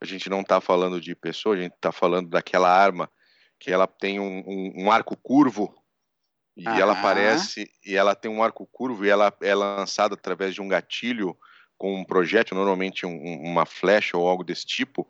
[0.00, 3.10] a gente não está falando de pessoa, a gente está falando daquela arma
[3.58, 5.74] que ela tem um, um, um arco curvo
[6.56, 10.62] e ela aparece e ela tem um arco curvo e ela é lançada através de
[10.62, 11.36] um gatilho
[11.76, 15.08] com um projétil, normalmente um, uma flecha ou algo desse tipo.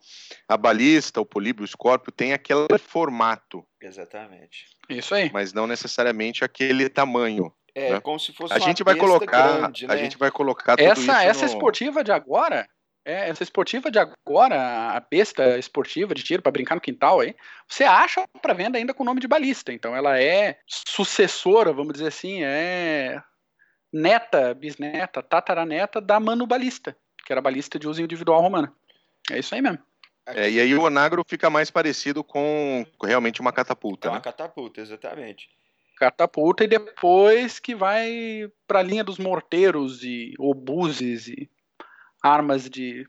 [0.49, 3.66] A balista, o políbulo, o escorpio tem aquele formato.
[3.81, 4.66] Exatamente.
[4.88, 5.31] Isso aí.
[5.33, 7.53] Mas não necessariamente aquele tamanho.
[7.74, 8.00] É, né?
[8.00, 9.94] como se fosse a gente vai colocar, grande, né?
[9.94, 11.52] A gente vai colocar tudo essa, isso Essa no...
[11.52, 12.68] esportiva de agora,
[13.04, 17.34] é, essa esportiva de agora, a besta esportiva de tiro para brincar no quintal aí,
[17.68, 19.72] você acha para venda ainda com o nome de balista.
[19.72, 23.20] Então ela é sucessora, vamos dizer assim, é
[23.92, 28.72] neta, bisneta, tataraneta da Mano Balista, que era balista de uso individual romana.
[29.30, 29.78] É isso aí mesmo.
[30.26, 34.08] É, e aí o onagro fica mais parecido com realmente uma catapulta.
[34.08, 34.22] É uma né?
[34.22, 35.48] catapulta, exatamente
[35.96, 41.50] catapulta e depois que vai para a linha dos morteiros e obuses e
[42.22, 43.09] armas de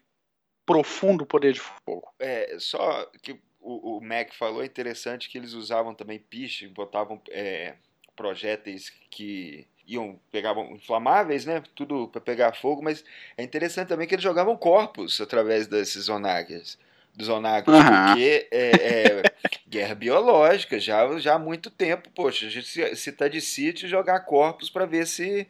[0.65, 2.13] profundo poder de fogo.
[2.19, 7.21] É, só que o, o Mac falou é interessante que eles usavam também piche, botavam
[7.30, 7.76] é,
[8.15, 11.62] projéteis que iam pegavam inflamáveis, né?
[11.76, 13.04] Tudo para pegar fogo, mas
[13.38, 16.78] é interessante também que eles jogavam corpos através desses onagers
[17.30, 17.82] onagos, uhum.
[17.82, 19.23] porque é, é,
[19.67, 23.88] guerra biológica, já, já há muito tempo, poxa, a gente se, se tá de sítio
[23.88, 25.47] jogar corpos para ver se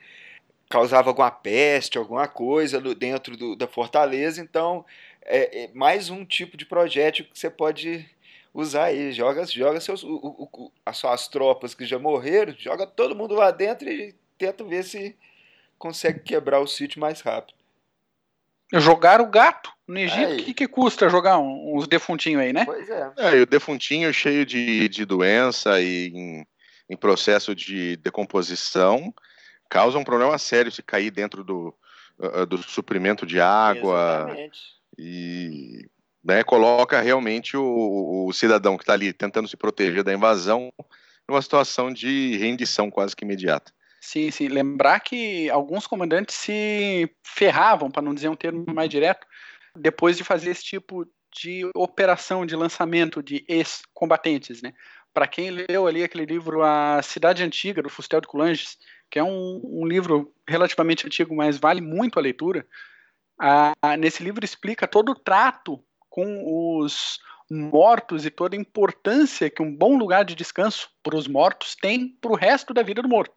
[0.69, 4.85] causava alguma peste, alguma coisa dentro do, da fortaleza, então
[5.21, 8.07] é, é, mais um tipo de projétil que você pode
[8.53, 13.15] usar aí, joga, joga seus, o, o, as suas tropas que já morreram, joga todo
[13.15, 15.15] mundo lá dentro e tenta ver se
[15.77, 17.64] consegue quebrar o sítio mais rápido.
[18.73, 22.65] Jogar o gato no Egito, o que, que custa jogar uns defuntinhos aí, né?
[22.65, 23.11] Pois é.
[23.17, 26.47] é e o defuntinho cheio de, de doença e em,
[26.89, 29.13] em processo de decomposição
[29.69, 31.75] causa um problema sério se cair dentro do,
[32.19, 34.25] uh, do suprimento de água.
[34.27, 34.59] Exatamente.
[34.97, 35.87] E
[36.23, 40.73] né, coloca realmente o, o cidadão que está ali tentando se proteger da invasão
[41.27, 43.71] numa situação de rendição quase que imediata.
[44.05, 44.47] Sim, sim.
[44.47, 49.25] Lembrar que alguns comandantes se ferravam, para não dizer um termo mais direto,
[49.75, 54.73] depois de fazer esse tipo de operação de lançamento de ex-combatentes, né?
[55.11, 58.77] Para quem leu ali aquele livro A Cidade Antiga, do Fustel de Coulanges,
[59.09, 62.65] que é um, um livro relativamente antigo, mas vale muito a leitura,
[63.97, 69.75] nesse livro explica todo o trato com os mortos e toda a importância que um
[69.75, 73.33] bom lugar de descanso para os mortos tem para o resto da vida do morto.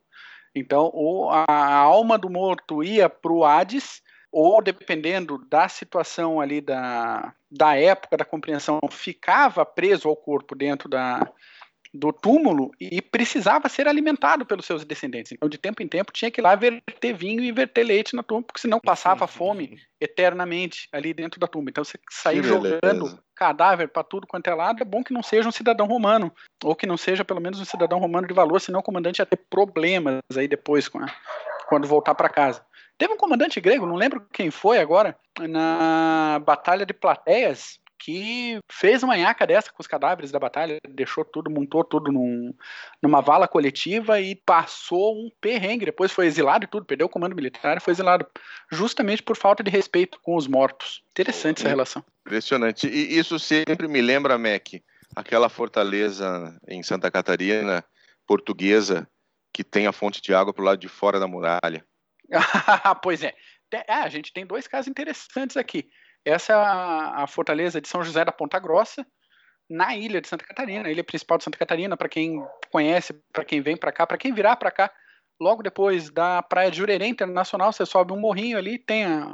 [0.54, 6.61] Então, ou a alma do morto ia para o Hades, ou dependendo da situação ali
[6.61, 11.26] da, da época da compreensão, ficava preso ao corpo dentro da,
[11.92, 15.33] do túmulo e precisava ser alimentado pelos seus descendentes.
[15.33, 18.22] Então, de tempo em tempo, tinha que ir lá verter vinho e verter leite na
[18.22, 21.70] tumba, porque senão passava fome eternamente ali dentro da tumba.
[21.70, 25.48] Então, você sair jogando cadáver para tudo quanto é lado, é bom que não seja
[25.48, 26.33] um cidadão romano,
[26.64, 29.27] ou que não seja pelo menos um cidadão romano de valor, senão o comandante ia
[29.27, 31.07] ter problemas aí depois a,
[31.68, 32.64] quando voltar para casa.
[32.98, 39.02] Teve um comandante grego, não lembro quem foi agora, na Batalha de Plateias, que fez
[39.02, 42.54] uma nhaca dessa com os cadáveres da batalha, deixou tudo, montou tudo num,
[43.02, 45.87] numa vala coletiva e passou um perrengue.
[45.87, 48.26] Depois foi exilado e tudo, perdeu o comando militar e foi exilado,
[48.70, 51.02] justamente por falta de respeito com os mortos.
[51.11, 52.04] Interessante essa relação.
[52.26, 52.87] Impressionante.
[52.87, 54.74] E isso sempre me lembra, Mac,
[55.16, 57.84] aquela fortaleza em Santa Catarina,
[58.26, 59.08] portuguesa,
[59.52, 61.84] que tem a fonte de água para o lado de fora da muralha.
[63.02, 63.34] pois é.
[63.72, 63.94] é.
[63.94, 65.88] A gente tem dois casos interessantes aqui
[66.24, 69.07] Essa é a, a fortaleza de São José da Ponta Grossa,
[69.68, 73.44] na ilha de Santa Catarina, a ilha principal de Santa Catarina, para quem conhece, para
[73.44, 74.90] quem vem para cá, para quem virá para cá,
[75.40, 79.31] logo depois da praia de Jurerê Internacional, você sobe um morrinho ali, tem a,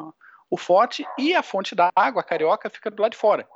[0.51, 3.47] o forte e a fonte da água, a carioca, fica do lado de fora.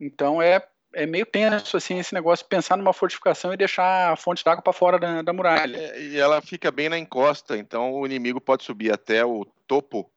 [0.00, 4.42] Então é, é meio tenso assim esse negócio pensar numa fortificação e deixar a fonte
[4.42, 5.76] d'água para fora da, da muralha.
[5.76, 10.10] É, e ela fica bem na encosta, então o inimigo pode subir até o topo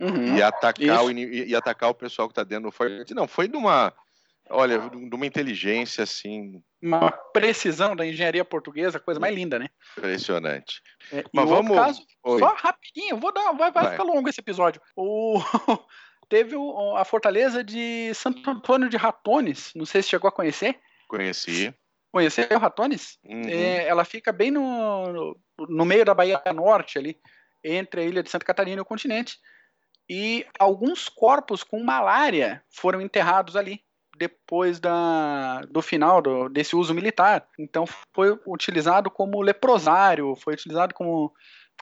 [0.00, 3.14] uhum, e, atacar o, e atacar o pessoal que está dentro do forte.
[3.14, 3.92] Não, foi de uma
[4.50, 6.62] Olha, de uma inteligência assim.
[6.80, 9.68] Uma precisão da engenharia portuguesa, coisa mais linda, né?
[9.96, 10.80] Impressionante.
[11.12, 11.76] É, Mas vamos.
[11.76, 12.06] Caso,
[12.38, 14.80] só rapidinho, vou dar, vai, vai, vai, ficar longo esse episódio.
[14.96, 15.38] O...
[16.28, 20.78] Teve o, a fortaleza de Santo Antônio de Ratones, não sei se chegou a conhecer.
[21.08, 21.74] Conheci.
[22.12, 23.18] Conheceu Ratones?
[23.24, 23.48] Uhum.
[23.48, 27.18] É, ela fica bem no, no meio da Bahia Norte ali,
[27.64, 29.38] entre a ilha de Santa Catarina e o continente.
[30.08, 33.82] E alguns corpos com malária foram enterrados ali
[34.16, 37.46] depois da, do final do, desse uso militar.
[37.58, 41.32] Então foi utilizado como leprosário, foi utilizado como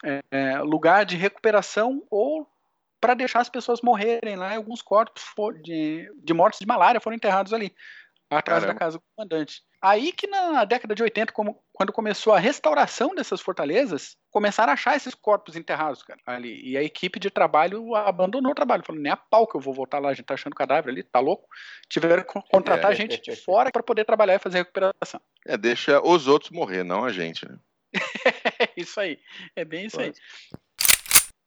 [0.05, 2.47] é, é lugar de recuperação ou
[3.01, 4.55] para deixar as pessoas morrerem lá.
[4.55, 5.25] Alguns corpos
[5.63, 7.75] de, de mortes de malária foram enterrados ali
[8.31, 8.73] atrás Caramba.
[8.75, 9.63] da casa do comandante.
[9.87, 14.75] Aí que na década de 80, como, quando começou a restauração dessas fortalezas, começaram a
[14.75, 16.61] achar esses corpos enterrados, cara, ali.
[16.69, 19.73] E a equipe de trabalho abandonou o trabalho, falou, nem a pau que eu vou
[19.73, 21.49] voltar lá, a gente tá achando cadáver ali, tá louco?
[21.89, 22.95] Tiveram que contratar é.
[22.97, 25.21] gente de fora para poder trabalhar e fazer a recuperação.
[25.47, 27.57] É, deixa os outros morrer, não a gente, né?
[28.77, 29.21] isso aí,
[29.55, 30.13] é bem isso aí.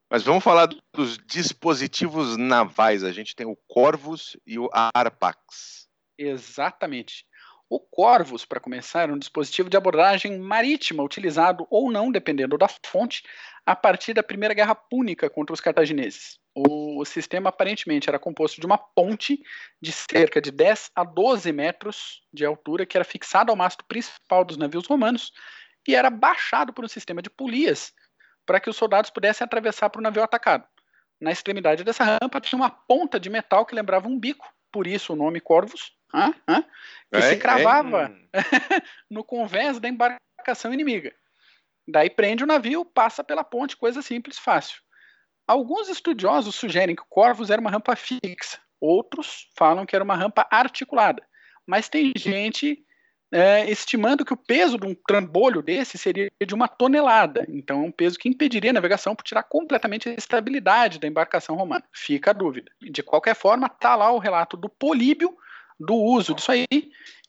[0.09, 3.03] Mas vamos falar dos dispositivos navais.
[3.03, 5.89] A gente tem o Corvus e o Arpax.
[6.17, 7.25] Exatamente.
[7.69, 12.67] O Corvus, para começar, era um dispositivo de abordagem marítima utilizado ou não, dependendo da
[12.67, 13.23] fonte,
[13.63, 16.39] a partir da Primeira Guerra Púnica contra os cartagineses.
[16.55, 19.39] O sistema aparentemente era composto de uma ponte
[19.79, 24.43] de cerca de 10 a 12 metros de altura que era fixada ao mastro principal
[24.43, 25.31] dos navios romanos
[25.87, 27.93] e era baixado por um sistema de polias
[28.47, 30.67] para que os soldados pudessem atravessar para o navio atacado.
[31.21, 35.13] Na extremidade dessa rampa tinha uma ponta de metal que lembrava um bico, por isso
[35.13, 36.33] o nome Corvus, hã?
[36.47, 36.63] Hã?
[37.11, 38.39] que é, se cravava é.
[39.09, 41.13] no convés da embarcação inimiga.
[41.87, 44.79] Daí prende o navio, passa pela ponte, coisa simples, fácil.
[45.47, 50.15] Alguns estudiosos sugerem que o Corvus era uma rampa fixa, outros falam que era uma
[50.15, 51.23] rampa articulada.
[51.65, 52.85] Mas tem gente
[53.31, 57.45] é, estimando que o peso de um trambolho desse seria de uma tonelada.
[57.49, 61.55] Então, é um peso que impediria a navegação por tirar completamente a estabilidade da embarcação
[61.55, 61.83] romana.
[61.91, 62.71] Fica a dúvida.
[62.79, 65.35] De qualquer forma, está lá o relato do Políbio
[65.79, 66.67] do uso disso aí.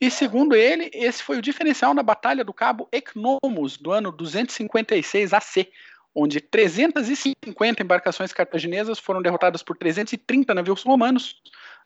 [0.01, 5.33] E segundo ele, esse foi o diferencial na Batalha do Cabo Ecnomus do ano 256
[5.33, 5.69] AC,
[6.15, 11.41] onde 350 embarcações cartaginesas foram derrotadas por 330 navios romanos,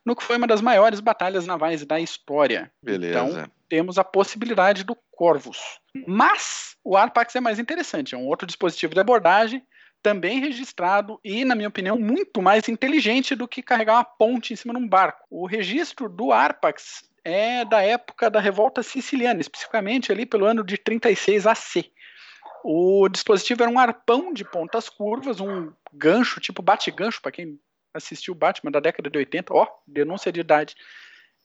[0.04, 2.70] no que foi uma das maiores batalhas navais da história.
[2.82, 3.18] Beleza.
[3.18, 5.58] Então, temos a possibilidade do Corvus.
[6.06, 9.62] Mas o Arpax é mais interessante, é um outro dispositivo de abordagem,
[10.04, 14.56] também registrado e, na minha opinião, muito mais inteligente do que carregar uma ponte em
[14.56, 15.24] cima de um barco.
[15.30, 20.76] O registro do Arpax é da época da Revolta Siciliana, especificamente ali pelo ano de
[20.76, 21.90] 36 AC.
[22.62, 27.58] O dispositivo era um arpão de pontas curvas, um gancho, tipo bate-gancho, para quem
[27.94, 30.74] assistiu o Batman da década de 80, ó, denúncia de idade.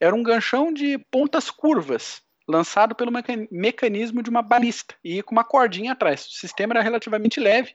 [0.01, 3.11] Era um ganchão de pontas curvas, lançado pelo
[3.49, 6.25] mecanismo de uma balista e com uma cordinha atrás.
[6.25, 7.73] O sistema era relativamente leve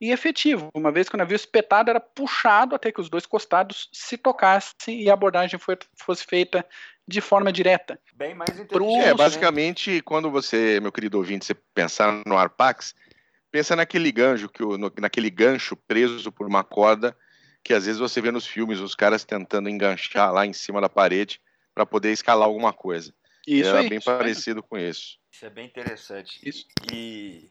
[0.00, 3.88] e efetivo, uma vez que o navio espetado era puxado até que os dois costados
[3.92, 6.66] se tocassem e a abordagem foi, fosse feita
[7.08, 7.98] de forma direta.
[8.14, 9.04] Bem mais inteligente.
[9.04, 10.00] É, basicamente, né?
[10.02, 12.94] quando você, meu querido ouvinte, você pensar no Arpax,
[13.50, 17.16] pensa naquele gancho, que no, naquele gancho preso por uma corda
[17.64, 20.88] que às vezes você vê nos filmes os caras tentando enganchar lá em cima da
[20.88, 21.40] parede
[21.74, 23.12] para poder escalar alguma coisa.
[23.46, 25.18] Isso Era aí, bem isso parecido com isso.
[25.32, 26.38] Isso é bem interessante.
[26.44, 26.64] Isso.
[26.92, 27.50] E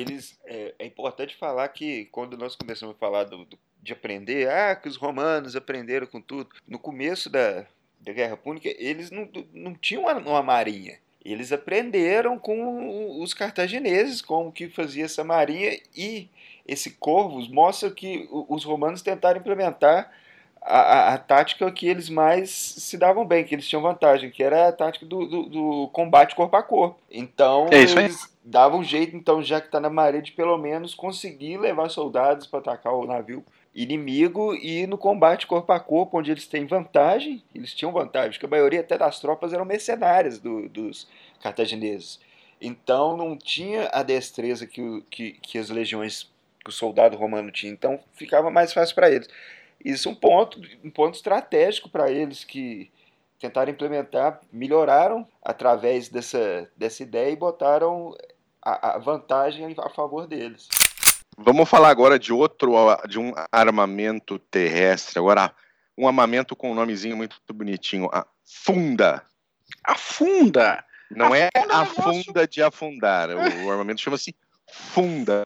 [0.00, 4.48] eles é, é, importante falar que quando nós começamos a falar do, do, de aprender,
[4.48, 6.50] ah, que os romanos aprenderam com tudo.
[6.66, 7.66] No começo da,
[8.00, 10.98] da Guerra Púnica, eles não, não tinham uma, uma marinha.
[11.24, 16.28] Eles aprenderam com os cartagineses como que fazia essa marinha e
[16.66, 20.12] esse Corvus mostra que os romanos tentaram implementar
[20.62, 24.42] a, a, a, tática que eles mais se davam bem, que eles tinham vantagem, que
[24.42, 27.00] era a tática do, do, do combate corpo a corpo.
[27.10, 30.94] Então é eles davam um jeito, então, já que está na maré, de pelo menos
[30.94, 36.30] conseguir levar soldados para atacar o navio inimigo e no combate corpo a corpo, onde
[36.30, 40.66] eles têm vantagem, eles tinham vantagem, porque a maioria até das tropas eram mercenárias do,
[40.68, 41.06] dos
[41.42, 42.18] cartagineses.
[42.60, 46.28] Então não tinha a destreza que, que, que as legiões,
[46.64, 47.70] que o soldado romano tinha.
[47.70, 49.28] Então ficava mais fácil para eles.
[49.84, 52.90] Isso é um ponto, um ponto estratégico para eles que
[53.38, 58.16] tentaram implementar, melhoraram através dessa, dessa ideia e botaram
[58.64, 60.68] a, a vantagem a favor deles.
[61.36, 62.74] Vamos falar agora de outro,
[63.08, 65.18] de um armamento terrestre.
[65.18, 65.52] Agora,
[65.96, 69.22] um armamento com um nomezinho muito bonitinho, a Funda.
[69.84, 70.84] A Funda!
[71.10, 73.30] Não a é funda a funda de afundar.
[73.30, 74.34] O armamento chama-se
[74.70, 75.42] Funda.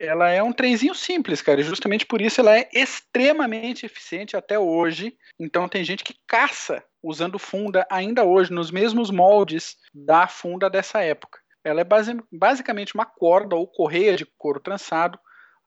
[0.00, 1.60] Ela é um trenzinho simples, cara.
[1.60, 5.16] E justamente por isso ela é extremamente eficiente até hoje.
[5.38, 11.02] Então tem gente que caça usando funda ainda hoje, nos mesmos moldes da funda dessa
[11.02, 11.38] época.
[11.64, 15.18] Ela é base, basicamente uma corda ou correia de couro trançado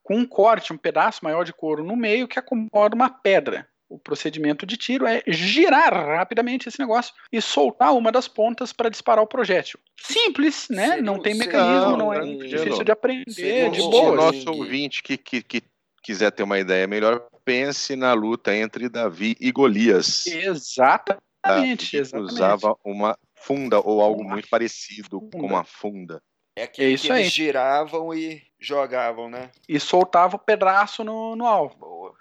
[0.04, 3.68] com um corte, um pedaço maior de couro no meio que acomoda uma pedra.
[3.90, 8.90] O procedimento de tiro é girar rapidamente esse negócio e soltar uma das pontas para
[8.90, 9.80] disparar o projétil.
[9.98, 10.88] Simples, né?
[10.88, 14.12] Seria, não tem mecanismo, não, não é difícil de aprender, de boa.
[14.12, 15.64] O nosso ouvinte que, que, que
[16.04, 20.26] quiser ter uma ideia melhor, pense na luta entre Davi e Golias.
[20.28, 21.22] Exatamente.
[21.46, 22.34] Davi exatamente.
[22.34, 25.38] usava uma funda ou algo uma muito parecido funda.
[25.38, 26.22] com uma funda.
[26.58, 27.30] É, que, é isso que eles aí.
[27.30, 29.52] giravam e jogavam, né?
[29.70, 32.16] E soltava o pedaço no, no alvo.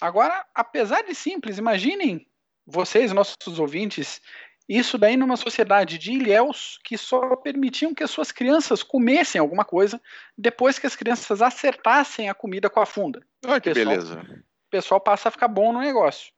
[0.00, 2.26] Agora, apesar de simples, imaginem
[2.66, 4.20] vocês, nossos ouvintes,
[4.68, 9.64] isso daí numa sociedade de ilhéus que só permitiam que as suas crianças comessem alguma
[9.64, 10.00] coisa
[10.36, 13.24] depois que as crianças acertassem a comida com a funda.
[13.44, 14.44] Olha que pessoal, beleza.
[14.76, 16.32] O pessoal passa a ficar bom no negócio.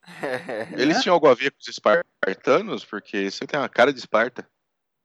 [0.73, 1.03] Eles né?
[1.03, 2.85] tinham algo a ver com os espartanos?
[2.85, 4.49] Porque isso tem uma cara de Esparta.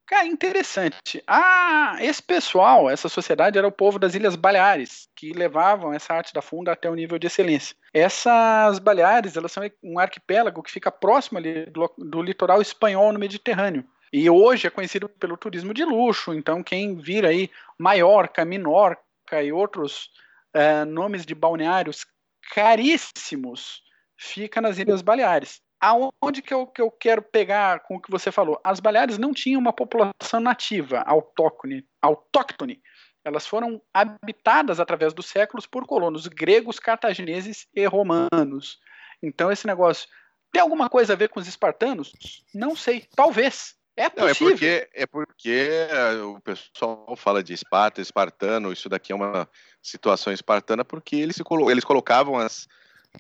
[0.06, 1.24] Cara, interessante.
[1.26, 6.34] Ah, esse pessoal, essa sociedade era o povo das Ilhas Baleares, que levavam essa arte
[6.34, 7.76] da funda até o nível de excelência.
[7.92, 13.20] Essas Baleares, elas são um arquipélago que fica próximo ali do, do litoral espanhol no
[13.20, 13.84] Mediterrâneo.
[14.12, 19.52] E hoje é conhecido pelo turismo de luxo, então quem vira aí Maiorca, Minorca e
[19.52, 20.12] outros
[20.56, 22.06] uh, nomes de balneários
[22.52, 23.82] caríssimos
[24.18, 28.32] fica nas Ilhas Baleares aonde que eu, que eu quero pegar com o que você
[28.32, 28.58] falou?
[28.64, 32.82] As Baleares não tinham uma população nativa, autóctone, autóctone.
[33.26, 38.80] Elas foram habitadas através dos séculos por colonos gregos, cartagineses e romanos.
[39.22, 40.08] Então esse negócio
[40.54, 42.14] tem alguma coisa a ver com os espartanos?
[42.54, 43.76] Não sei, talvez.
[43.96, 44.26] É possível.
[44.26, 49.16] Não, é porque, é porque eh, o pessoal fala de Esparta, espartano, isso daqui é
[49.16, 49.48] uma
[49.82, 52.68] situação espartana, porque eles, eles colocavam as,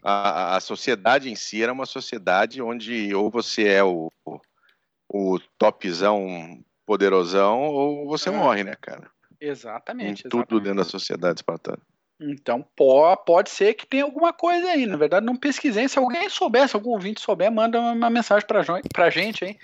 [0.01, 4.11] a, a sociedade em si era uma sociedade onde ou você é o,
[5.07, 8.31] o topzão poderosão ou você é.
[8.31, 9.11] morre, né, cara?
[9.39, 10.25] Exatamente.
[10.25, 10.63] Em tudo exatamente.
[10.63, 11.79] dentro da sociedade espartana.
[12.19, 12.65] Então
[13.25, 14.85] pode ser que tenha alguma coisa aí.
[14.85, 15.87] Na verdade, não pesquisei.
[15.87, 19.57] Se alguém souber, se algum ouvinte souber, manda uma mensagem pra, pra gente aí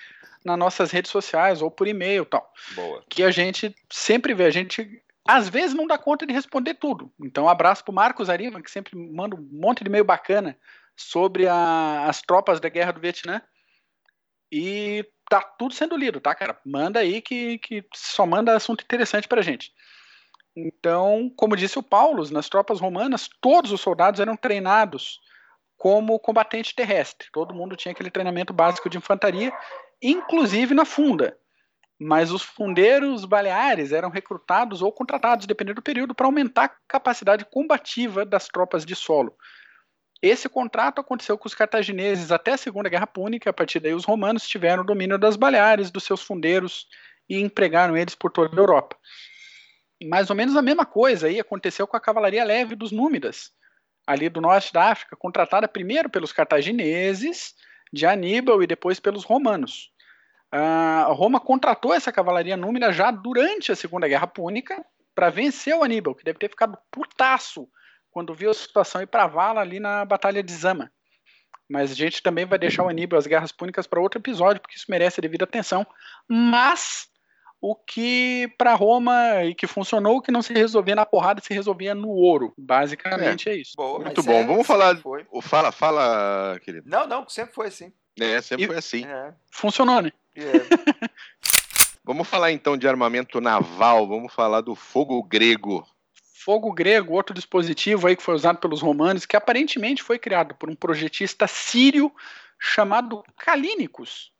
[0.43, 2.51] nas nossas redes sociais ou por e-mail tal.
[2.75, 3.03] Boa.
[3.09, 4.45] Que a gente sempre vê.
[4.45, 7.11] A gente às vezes não dá conta de responder tudo.
[7.19, 10.57] Então, um abraço para o Marcos Arima, que sempre manda um monte de e-mail bacana
[10.95, 13.41] sobre a, as tropas da guerra do Vietnã.
[14.51, 16.59] E tá tudo sendo lido, tá, cara?
[16.65, 19.71] Manda aí que, que só manda assunto interessante pra gente.
[20.55, 25.19] Então, como disse o Paulo, nas tropas romanas, todos os soldados eram treinados
[25.77, 27.29] como combatente terrestre.
[27.31, 29.53] Todo mundo tinha aquele treinamento básico de infantaria,
[30.01, 31.37] inclusive na funda
[31.99, 37.43] mas os fundeiros baleares eram recrutados ou contratados, dependendo do período, para aumentar a capacidade
[37.43, 39.35] combativa das tropas de solo.
[40.21, 44.05] Esse contrato aconteceu com os cartagineses até a Segunda Guerra Púnica, a partir daí os
[44.05, 46.87] romanos tiveram o domínio das Baleares, dos seus fundeiros,
[47.27, 48.95] e empregaram eles por toda a Europa.
[50.05, 53.51] Mais ou menos a mesma coisa aí aconteceu com a cavalaria leve dos Númidas,
[54.07, 57.53] ali do norte da África, contratada primeiro pelos cartagineses,
[57.91, 59.91] de Aníbal, e depois pelos romanos.
[60.53, 65.83] Uh, Roma contratou essa cavalaria númida já durante a Segunda Guerra Púnica para vencer o
[65.83, 67.67] Aníbal, que deve ter ficado putaço
[68.11, 70.91] quando viu a situação ir para vala ali na Batalha de Zama.
[71.69, 74.75] Mas a gente também vai deixar o Aníbal as Guerras Púnicas para outro episódio, porque
[74.75, 75.85] isso merece a devida atenção.
[76.27, 77.08] Mas
[77.61, 81.53] o que para Roma e que funcionou, o que não se resolvia na porrada, se
[81.53, 82.53] resolvia no ouro.
[82.57, 83.73] Basicamente é, é isso.
[83.75, 84.31] Boa, Muito bom.
[84.31, 84.97] É, Vamos falar.
[84.97, 85.25] Foi.
[85.41, 86.89] Fala, fala, querido.
[86.89, 87.91] Não, não, sempre foi assim.
[88.19, 89.05] É, sempre e foi assim.
[89.05, 89.33] É.
[89.51, 90.11] Funcionou, né?
[90.35, 90.41] É.
[92.03, 95.85] vamos falar então de armamento naval, vamos falar do fogo grego.
[96.33, 100.69] Fogo grego, outro dispositivo aí que foi usado pelos romanos, que aparentemente foi criado por
[100.69, 102.11] um projetista sírio
[102.57, 104.31] chamado Calínicos.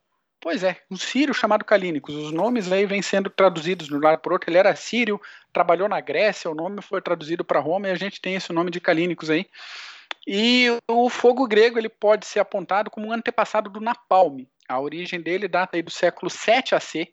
[0.42, 2.16] Pois é, um sírio chamado Calínicos.
[2.16, 4.50] Os nomes aí vêm sendo traduzidos de um lado por outro.
[4.50, 5.20] Ele era sírio,
[5.52, 8.72] trabalhou na Grécia, o nome foi traduzido para Roma e a gente tem esse nome
[8.72, 9.50] de Calínicos aí.
[10.26, 14.46] E o fogo grego ele pode ser apontado como um antepassado do napalm.
[14.68, 17.12] A origem dele data aí do século 7 AC,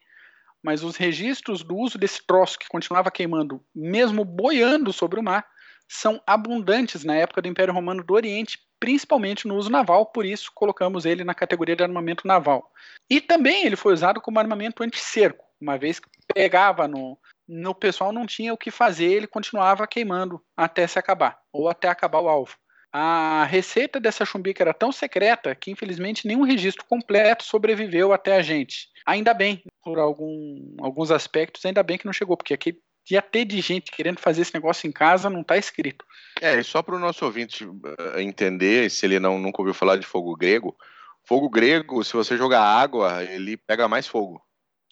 [0.63, 5.47] mas os registros do uso desse troço que continuava queimando, mesmo boiando sobre o mar,
[5.89, 10.53] são abundantes na época do Império Romano do Oriente, principalmente no uso naval, por isso
[10.55, 12.73] colocamos ele na categoria de armamento naval.
[13.11, 17.19] E também ele foi usado como armamento anti-cerco, uma vez que pegava no,
[17.49, 21.89] no pessoal não tinha o que fazer, ele continuava queimando até se acabar, ou até
[21.89, 22.55] acabar o alvo.
[22.93, 28.43] A receita dessa chumbica era tão secreta que, infelizmente, nenhum registro completo sobreviveu até a
[28.43, 28.89] gente.
[29.05, 32.79] Ainda bem, por algum, alguns aspectos, ainda bem que não chegou, porque aqui
[33.15, 36.05] ia ter de gente querendo fazer esse negócio em casa, não está escrito.
[36.41, 39.97] É, e só para o nosso ouvinte uh, entender, se ele não nunca ouviu falar
[39.97, 40.77] de fogo grego,
[41.25, 44.43] fogo grego, se você jogar água, ele pega mais fogo.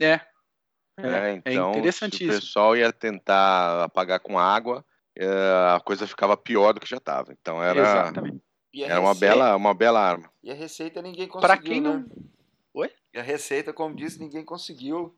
[0.01, 0.21] É,
[0.99, 2.33] é, é, então, é interessantíssimo.
[2.33, 4.85] Se o pessoal ia tentar apagar com água,
[5.17, 7.33] é, a coisa ficava pior do que já estava.
[7.33, 8.41] Então era, Exatamente.
[8.77, 10.31] era uma, bela, uma bela arma.
[10.43, 11.49] E a receita ninguém conseguiu.
[11.49, 11.99] Para quem não.
[11.99, 12.07] Né?
[12.75, 12.91] Oi?
[13.13, 15.17] E a receita, como disse, ninguém conseguiu.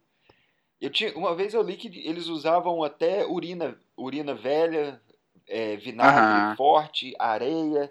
[0.81, 5.01] Eu tinha, uma vez eu li que eles usavam até urina, urina velha,
[5.49, 7.91] é, vinagre forte, areia,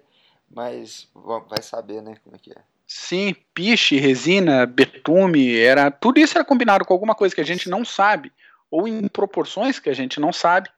[0.50, 1.10] mas
[1.48, 2.62] vai saber, né, como é que é.
[2.88, 7.68] Sim, piche, resina, betume, era tudo isso era combinado com alguma coisa que a gente
[7.68, 8.32] não sabe
[8.70, 10.70] ou em proporções que a gente não sabe.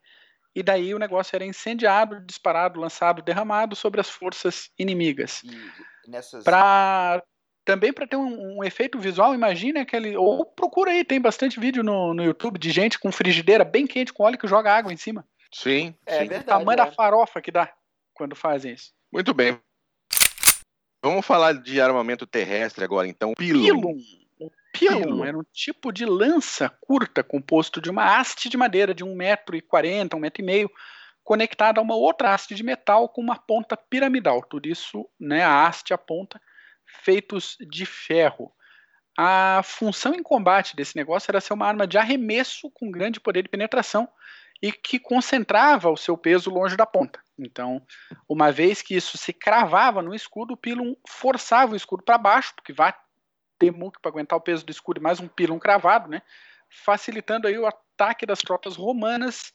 [0.56, 5.44] E daí o negócio era incendiado, disparado, lançado, derramado sobre as forças inimigas.
[6.08, 6.44] Nessas...
[6.44, 7.22] Para
[7.68, 10.16] também para ter um, um, efeito visual, imagine aquele.
[10.16, 14.14] Ou procura aí, tem bastante vídeo no, no YouTube de gente com frigideira bem quente
[14.14, 15.28] com óleo que joga água em cima.
[15.54, 15.94] Sim.
[16.06, 16.30] É sim.
[16.30, 16.44] verdade.
[16.44, 16.86] O tamanho é.
[16.86, 17.70] da farofa que dá
[18.14, 18.94] quando fazem isso.
[19.12, 19.60] Muito bem.
[21.04, 23.34] Vamos falar de armamento terrestre agora, então.
[23.34, 23.82] Pilum.
[23.82, 23.98] Pilum.
[24.40, 29.04] O pilum era um tipo de lança curta composto de uma haste de madeira de
[29.04, 30.70] 1,40m, 1,5m,
[31.22, 34.42] conectada a uma outra haste de metal com uma ponta piramidal.
[34.42, 36.40] Tudo isso, né, a haste a ponta,
[37.04, 38.52] feitos de ferro.
[39.18, 43.44] A função em combate desse negócio era ser uma arma de arremesso com grande poder
[43.44, 44.08] de penetração
[44.62, 47.20] e que concentrava o seu peso longe da ponta.
[47.38, 47.82] Então,
[48.28, 52.54] uma vez que isso se cravava no escudo, o pilum forçava o escudo para baixo,
[52.56, 52.94] porque vai
[53.60, 56.22] ter muito para aguentar o peso do escudo e mais um pilum cravado, né?
[56.70, 59.54] facilitando aí o ataque das tropas romanas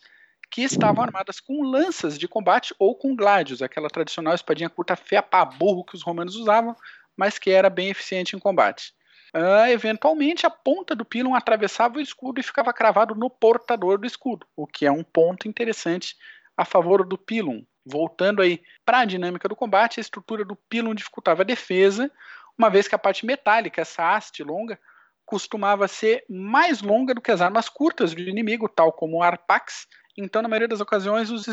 [0.50, 5.22] que estavam armadas com lanças de combate ou com gládios, aquela tradicional espadinha curta feia
[5.22, 6.76] para burro que os romanos usavam,
[7.16, 8.92] mas que era bem eficiente em combate.
[9.34, 14.06] Uh, eventualmente, a ponta do pilum atravessava o escudo e ficava cravado no portador do
[14.06, 16.14] escudo, o que é um ponto interessante
[16.56, 17.64] a favor do pilum.
[17.84, 22.10] Voltando aí para a dinâmica do combate, a estrutura do pilum dificultava a defesa,
[22.58, 24.78] uma vez que a parte metálica, essa haste longa,
[25.24, 29.86] costumava ser mais longa do que as armas curtas do inimigo, tal como o arpax.
[30.16, 31.46] Então, na maioria das ocasiões, os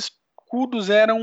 [0.49, 1.19] escudos eram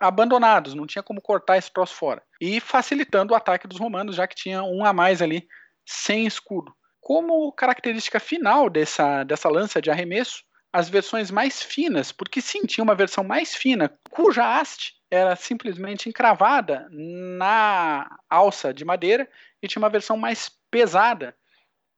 [0.00, 2.20] abandonados, não tinha como cortar esse troço fora.
[2.40, 5.46] E facilitando o ataque dos romanos, já que tinha um a mais ali
[5.86, 6.74] sem escudo.
[7.00, 10.42] Como característica final dessa, dessa lança de arremesso,
[10.72, 16.08] as versões mais finas, porque sim, tinha uma versão mais fina, cuja haste era simplesmente
[16.08, 19.28] encravada na alça de madeira,
[19.62, 21.36] e tinha uma versão mais pesada,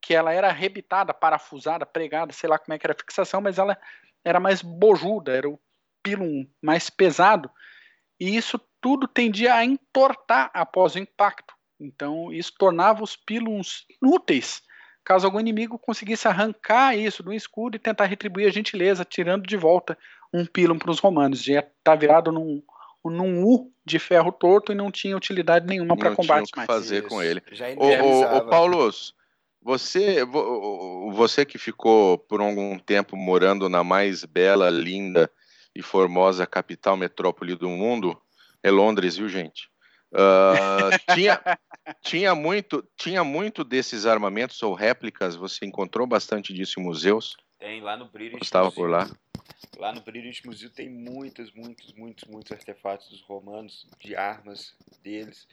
[0.03, 3.59] que ela era arrebitada, parafusada, pregada, sei lá como é que era a fixação, mas
[3.59, 3.77] ela
[4.23, 5.59] era mais bojuda, era o
[6.09, 7.51] pilum mais pesado,
[8.19, 11.55] e isso tudo tendia a entortar após o impacto.
[11.81, 14.63] Então, isso tornava os píluns inúteis,
[15.05, 19.57] caso algum inimigo conseguisse arrancar isso do escudo e tentar retribuir a gentileza, tirando de
[19.57, 19.97] volta
[20.33, 21.43] um pílum para os romanos.
[21.43, 22.63] Já está virado num,
[23.05, 26.67] num U de ferro torto e não tinha utilidade nenhuma para combate mais.
[26.67, 27.09] fazer isso.
[27.09, 27.43] com ele.
[27.79, 28.91] O Paulo,
[29.63, 30.25] você,
[31.13, 35.31] você que ficou por algum tempo morando na mais bela, linda
[35.79, 38.20] e formosa capital metrópole do mundo,
[38.64, 39.70] é Londres, viu, gente?
[40.11, 41.41] Uh, tinha,
[42.03, 47.37] tinha, muito, tinha muito desses armamentos ou réplicas, você encontrou bastante disso em museus?
[47.61, 49.09] Tem, lá no British Estava por lá?
[49.76, 54.74] Lá no British Museum tem muitos, muitos, muitos, muitos artefatos dos romanos, de armas
[55.05, 55.47] deles,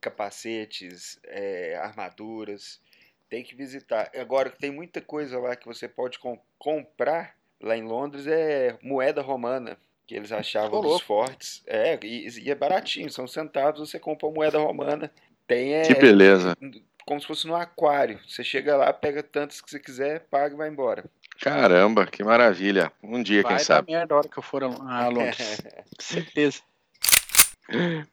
[0.00, 2.80] capacetes, é, armaduras.
[3.28, 4.10] Tem que visitar.
[4.14, 9.22] Agora, tem muita coisa lá que você pode com comprar lá em Londres, é moeda
[9.22, 9.76] romana
[10.06, 11.62] que eles achavam dos fortes.
[11.66, 15.10] É, e, e, é baratinho, são centavos, você compra uma moeda romana.
[15.46, 16.56] Tem, é, que beleza.
[17.04, 18.20] Como se fosse no aquário.
[18.26, 21.04] Você chega lá, pega tantos que você quiser, paga e vai embora.
[21.40, 22.92] Caramba, que maravilha.
[23.02, 23.92] Um dia, vai quem sabe.
[23.92, 24.68] Vai merda a hora que eu for a
[25.08, 25.62] Londres.
[25.98, 26.62] Certeza.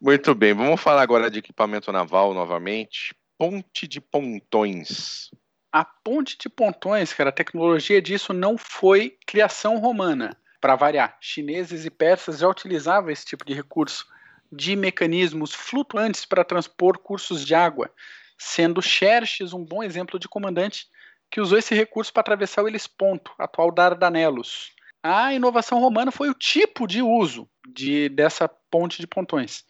[0.02, 3.16] Muito bem, vamos falar agora de equipamento naval novamente.
[3.38, 5.32] Ponte de pontões.
[5.74, 11.84] A ponte de pontões, cara, a tecnologia disso não foi criação romana para variar, chineses
[11.84, 14.06] e persas já utilizavam esse tipo de recurso
[14.52, 17.92] de mecanismos flutuantes para transpor cursos de água,
[18.38, 20.86] sendo Xerxes um bom exemplo de comandante
[21.32, 24.72] que usou esse recurso para atravessar o Helesponto, atual Dardanelos.
[25.02, 29.66] A inovação romana foi o tipo de uso de, dessa ponte de pontões.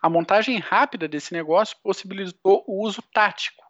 [0.00, 3.67] A montagem rápida desse negócio possibilitou o uso tático,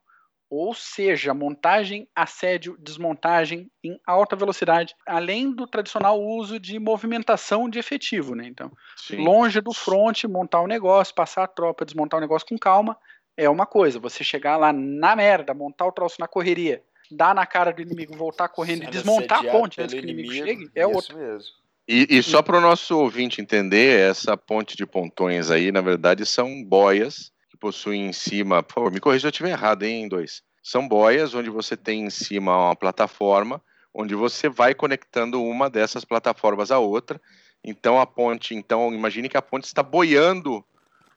[0.51, 7.78] ou seja, montagem, assédio, desmontagem em alta velocidade, além do tradicional uso de movimentação de
[7.78, 8.46] efetivo, né?
[8.46, 9.16] Então, Sim.
[9.16, 12.96] longe do front, montar o um negócio, passar a tropa, desmontar o negócio com calma,
[13.36, 14.01] é uma coisa.
[14.01, 18.16] Você chegar lá na merda, montar o troço na correria, dar na cara do inimigo,
[18.16, 21.16] voltar correndo e desmontar a ponte antes que o inimigo, inimigo chegue, é outro.
[21.16, 21.59] Mesmo.
[21.86, 26.26] E, e só para o nosso ouvinte entender, essa ponte de pontões aí, na verdade,
[26.26, 28.63] são boias possuem em cima.
[28.63, 30.43] Por favor, me corrija se eu estiver errado, hein, dois.
[30.63, 33.63] São boias onde você tem em cima uma plataforma,
[33.95, 37.21] onde você vai conectando uma dessas plataformas à outra.
[37.65, 40.65] Então a ponte, então imagine que a ponte está boiando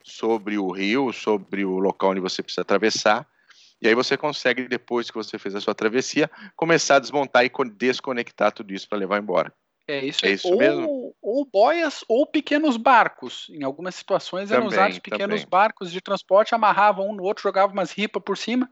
[0.02, 3.26] sobre o rio, sobre o local onde você precisa atravessar.
[3.80, 7.50] E aí você consegue, depois que você fez a sua travessia, começar a desmontar e
[7.76, 9.52] desconectar tudo isso para levar embora.
[9.86, 11.14] É isso, é isso ou, mesmo?
[11.20, 13.48] Ou boias ou pequenos barcos.
[13.50, 15.50] Em algumas situações eram também, usados pequenos também.
[15.50, 18.70] barcos de transporte, amarravam um no outro, jogavam umas ripas por cima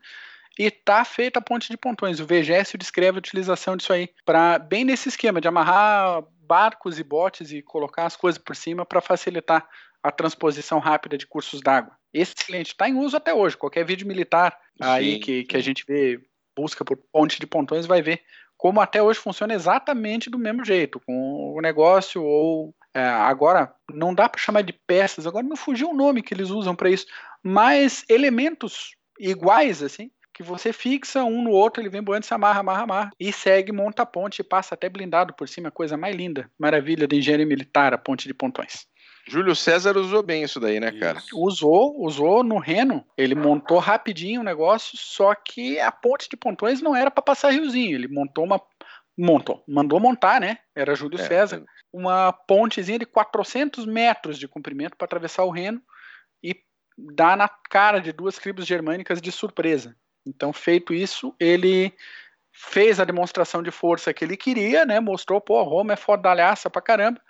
[0.58, 2.20] e tá feita a ponte de pontões.
[2.20, 7.04] O VGS descreve a utilização disso aí, para bem nesse esquema de amarrar barcos e
[7.04, 9.68] botes e colocar as coisas por cima para facilitar
[10.02, 11.96] a transposição rápida de cursos d'água.
[12.12, 13.56] Excelente, está em uso até hoje.
[13.56, 16.20] Qualquer vídeo militar sim, aí que, que a gente vê,
[16.56, 18.22] busca por ponte de pontões, vai ver
[18.61, 24.14] como até hoje funciona exatamente do mesmo jeito, com o negócio ou é, agora não
[24.14, 27.06] dá para chamar de peças, agora me fugiu o nome que eles usam para isso,
[27.42, 32.61] mas elementos iguais assim que você fixa um no outro, ele vem boando, se amarra,
[32.61, 36.50] amarra, amarra, e segue, monta a ponte, passa até blindado por cima, coisa mais linda.
[36.58, 38.86] Maravilha da engenharia militar, a ponte de pontões.
[39.27, 41.23] Júlio César usou bem isso daí, né, cara?
[41.33, 43.05] Usou, usou no Reno.
[43.16, 47.51] Ele montou rapidinho o negócio, só que a ponte de pontões não era para passar
[47.51, 47.95] riozinho.
[47.95, 48.61] Ele montou uma.
[49.16, 50.59] Montou, mandou montar, né?
[50.75, 51.59] Era Júlio é, César.
[51.59, 51.64] É.
[51.93, 55.83] Uma pontezinha de 400 metros de comprimento para atravessar o Reno
[56.43, 56.57] e
[56.97, 59.95] dar na cara de duas tribos germânicas de surpresa.
[60.27, 61.93] Então, feito isso, ele
[62.53, 65.01] fez a demonstração de força que ele queria, né?
[65.01, 67.21] Mostrou, pô, Roma é fodalhaça pra caramba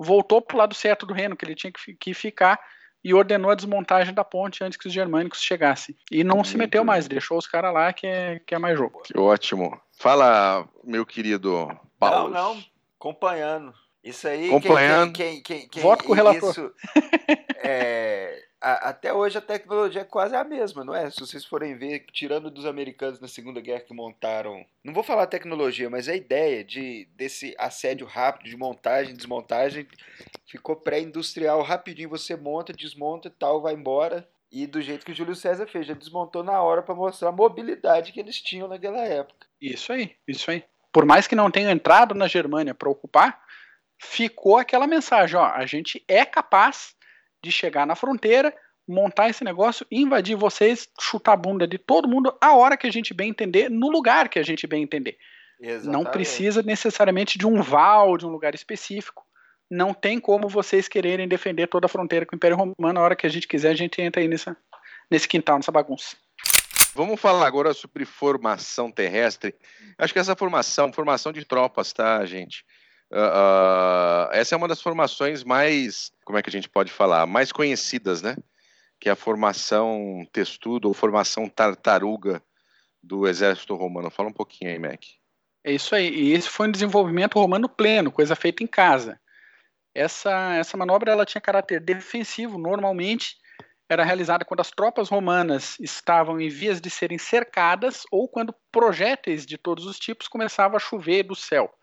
[0.00, 2.58] voltou para o lado certo do reino, que ele tinha que, que ficar,
[3.04, 5.94] e ordenou a desmontagem da ponte antes que os germânicos chegassem.
[6.10, 9.02] E não se meteu mais, deixou os caras lá, que é, que é mais jogo.
[9.02, 9.80] Que ótimo.
[9.92, 12.30] Fala, meu querido Paulo.
[12.30, 12.64] Não, não,
[12.98, 13.74] acompanhando.
[14.02, 15.12] Isso aí, acompanhando.
[15.12, 16.50] Quem, quem, quem, quem, Voto com o relator.
[16.50, 16.72] Isso,
[17.62, 21.10] é, a, até hoje a tecnologia é quase a mesma, não é?
[21.10, 25.26] Se vocês forem ver, tirando dos americanos na Segunda Guerra que montaram, não vou falar
[25.26, 29.86] tecnologia, mas a ideia de desse assédio rápido de montagem, desmontagem,
[30.46, 34.28] ficou pré-industrial, rapidinho você monta, desmonta e tal, vai embora.
[34.52, 37.32] E do jeito que o Júlio César fez, já desmontou na hora para mostrar a
[37.32, 39.46] mobilidade que eles tinham naquela época.
[39.60, 40.64] Isso aí, isso aí.
[40.92, 43.40] Por mais que não tenha entrado na Germânia para ocupar,
[43.96, 46.96] ficou aquela mensagem, ó, a gente é capaz
[47.42, 48.54] de chegar na fronteira,
[48.86, 52.92] montar esse negócio, invadir vocês, chutar a bunda de todo mundo a hora que a
[52.92, 55.16] gente bem entender, no lugar que a gente bem entender.
[55.60, 55.92] Exatamente.
[55.92, 59.24] Não precisa necessariamente de um val, de um lugar específico.
[59.70, 62.98] Não tem como vocês quererem defender toda a fronteira com o Império Romano.
[62.98, 64.56] A hora que a gente quiser, a gente entra aí nessa,
[65.10, 66.16] nesse quintal, nessa bagunça.
[66.94, 69.54] Vamos falar agora sobre formação terrestre.
[69.96, 72.64] Acho que essa formação, formação de tropas, tá, gente?
[73.12, 77.50] Uh, essa é uma das formações mais, como é que a gente pode falar, mais
[77.50, 78.36] conhecidas, né?
[79.00, 82.42] Que é a formação testudo ou formação tartaruga
[83.02, 84.10] do exército romano.
[84.10, 85.02] Fala um pouquinho aí, Mac.
[85.64, 86.08] É isso aí.
[86.08, 89.20] E esse foi um desenvolvimento romano pleno, coisa feita em casa.
[89.94, 92.58] Essa, essa manobra ela tinha caráter defensivo.
[92.58, 93.36] Normalmente
[93.88, 99.44] era realizada quando as tropas romanas estavam em vias de serem cercadas ou quando projéteis
[99.44, 101.74] de todos os tipos começavam a chover do céu.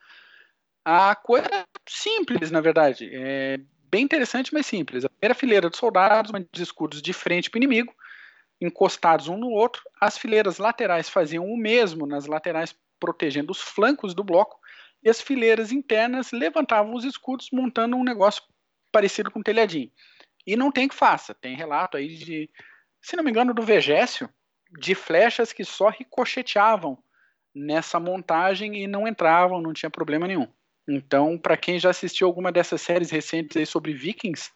[0.90, 3.10] A coisa simples, na verdade.
[3.12, 3.60] É
[3.92, 5.04] bem interessante, mas simples.
[5.04, 7.94] A primeira fileira de soldados, os escudos de frente para o inimigo,
[8.62, 9.82] encostados um no outro.
[10.00, 14.58] As fileiras laterais faziam o mesmo nas laterais, protegendo os flancos do bloco.
[15.04, 18.44] E as fileiras internas levantavam os escudos, montando um negócio
[18.90, 19.92] parecido com um telhadinho.
[20.46, 21.34] E não tem que faça.
[21.34, 22.50] Tem relato aí de,
[23.02, 24.30] se não me engano, do Vegésio,
[24.80, 26.98] de flechas que só ricocheteavam
[27.54, 30.48] nessa montagem e não entravam, não tinha problema nenhum.
[30.88, 34.52] Então, para quem já assistiu alguma dessas séries recentes aí sobre Vikings,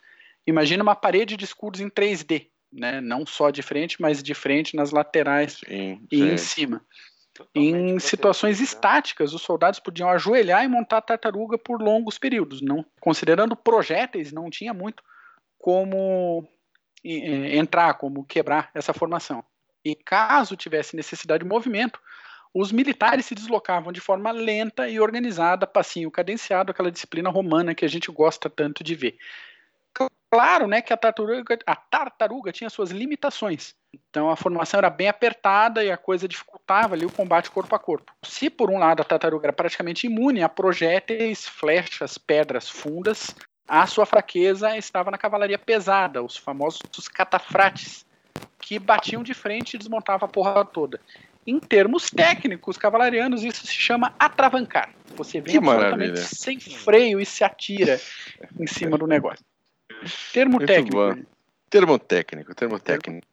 [0.47, 3.01] imagina uma parede de escudos em 3D, né?
[3.01, 6.32] Não só de frente, mas de frente nas laterais sim, e sim.
[6.32, 6.86] em cima.
[7.34, 8.65] Totalmente em situações né?
[8.65, 12.61] estáticas, os soldados podiam ajoelhar e montar a tartaruga por longos períodos.
[12.61, 15.03] Não, considerando projéteis, não tinha muito
[15.57, 16.47] como
[17.03, 19.43] entrar, como quebrar essa formação.
[19.84, 21.99] E caso tivesse necessidade de movimento,
[22.53, 27.85] os militares se deslocavam de forma lenta e organizada, passinho cadenciado, aquela disciplina romana que
[27.85, 29.17] a gente gosta tanto de ver.
[30.29, 33.75] claro, né, que a tartaruga, a tartaruga tinha suas limitações.
[33.93, 37.79] Então a formação era bem apertada e a coisa dificultava ali o combate corpo a
[37.79, 38.13] corpo.
[38.23, 43.35] Se por um lado a tartaruga era praticamente imune a projéteis, flechas, pedras fundas,
[43.67, 48.05] a sua fraqueza estava na cavalaria pesada, os famosos catafrates,
[48.59, 50.99] que batiam de frente e desmontavam a porra toda.
[51.45, 54.89] Em termos técnicos cavalarianos, isso se chama atravancar.
[55.15, 56.17] Você vem Que absolutamente maravilha.
[56.17, 57.99] sem freio e se atira
[58.59, 59.43] em cima do negócio.
[60.31, 60.95] Termo Muito técnico.
[60.95, 61.15] bom.
[61.69, 63.25] Termo técnico, termo técnico.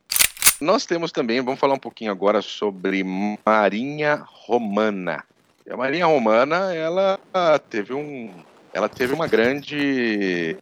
[0.60, 3.04] Nós temos também, vamos falar um pouquinho agora sobre
[3.44, 5.24] Marinha Romana.
[5.70, 7.18] A Marinha Romana, ela
[7.68, 8.32] teve um,
[8.72, 10.56] ela teve uma grande,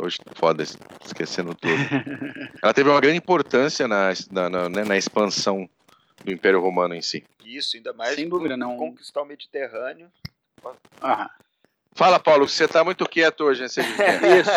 [0.00, 0.64] hoje tá foda
[1.04, 1.74] esquecendo tudo.
[2.62, 5.68] ela teve uma grande importância na, na, na, né, na expansão
[6.22, 7.24] do Império Romano em si.
[7.44, 8.76] Isso, ainda mais Sem dúvida, não.
[8.76, 10.10] conquistar o Mediterrâneo.
[11.00, 11.30] Ah,
[11.96, 14.02] Fala, Paulo, você está muito quieto hoje nesse vídeo.
[14.40, 14.50] isso.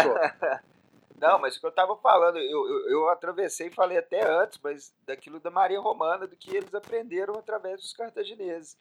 [1.20, 4.60] Não, mas o que eu estava falando, eu, eu, eu atravessei e falei até antes,
[4.64, 8.76] mas daquilo da Marinha Romana, do que eles aprenderam através dos cartagineses.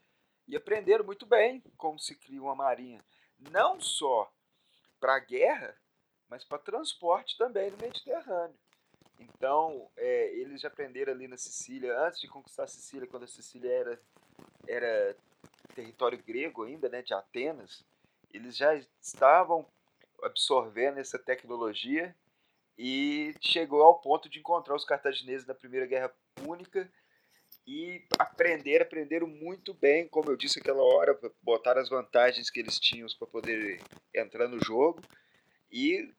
[0.49, 3.05] E aprenderam muito bem como se cria uma marinha.
[3.51, 4.31] Não só
[4.99, 5.77] para a guerra,
[6.27, 8.57] mas para transporte também no Mediterrâneo.
[9.19, 13.29] Então, é, eles já aprenderam ali na Sicília, antes de conquistar a Sicília, quando a
[13.29, 14.01] Sicília era,
[14.67, 15.17] era
[15.75, 17.85] território grego ainda, né, de Atenas,
[18.33, 19.67] eles já estavam
[20.23, 22.15] absorvendo essa tecnologia
[22.79, 26.91] e chegou ao ponto de encontrar os cartagineses na Primeira Guerra Púnica
[27.67, 32.79] e aprender, aprenderam muito bem, como eu disse aquela hora, botaram as vantagens que eles
[32.79, 33.81] tinham para poder
[34.15, 35.01] entrar no jogo
[35.71, 36.13] e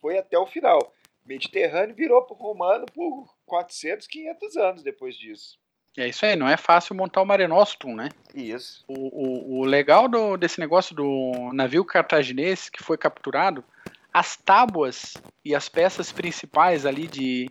[0.00, 0.92] foi até o final.
[1.28, 5.58] Mediterrâneo virou para o romano por 400, 500 anos depois disso.
[5.96, 8.08] É isso aí, não é fácil montar o Mare Nostrum, né?
[8.34, 8.84] Isso.
[8.88, 13.64] O, o, o legal do- desse negócio do navio cartaginês que foi capturado,
[14.12, 15.14] as tábuas
[15.44, 17.50] e as peças principais ali de,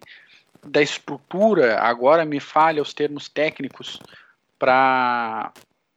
[0.65, 3.99] da estrutura, agora me falha os termos técnicos
[4.57, 5.51] para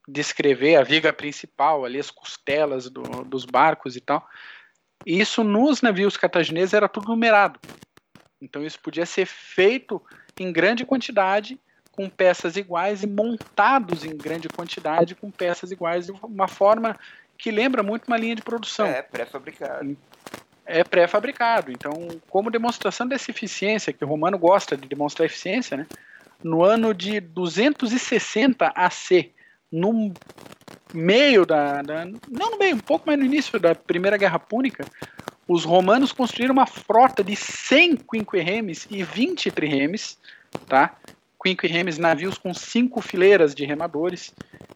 [0.09, 4.27] descrever a viga principal, ali as costelas do- dos barcos e tal.
[5.05, 7.59] Isso nos navios cartagineses era tudo numerado.
[8.41, 10.03] Então isso podia ser feito
[10.39, 11.59] em grande quantidade
[11.93, 16.97] com peças iguais e montados em grande quantidade com peças iguais de uma forma
[17.37, 18.87] que lembra muito uma linha de produção.
[18.87, 19.97] É, pré-fabricado.
[20.65, 21.73] É pré-fabricado.
[21.73, 21.93] Então,
[22.29, 25.87] como demonstração dessa eficiência, que o Romano gosta de demonstrar eficiência, né?
[26.43, 29.33] no ano de 260 AC,
[29.71, 30.13] no
[30.93, 32.05] meio da, da.
[32.05, 34.85] Não no meio, um pouco mais no início da Primeira Guerra Púnica,
[35.47, 40.19] os romanos construíram uma frota de 100 quinquerremes e 20 trirremes,
[40.69, 40.97] tá?
[41.43, 44.33] Quinquerremes, navios com cinco fileiras de remadores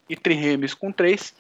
[0.09, 1.35] e trirremes com três,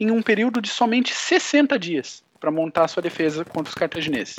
[0.00, 4.36] em um período de somente 60 dias para montar sua defesa contra os cartagineses.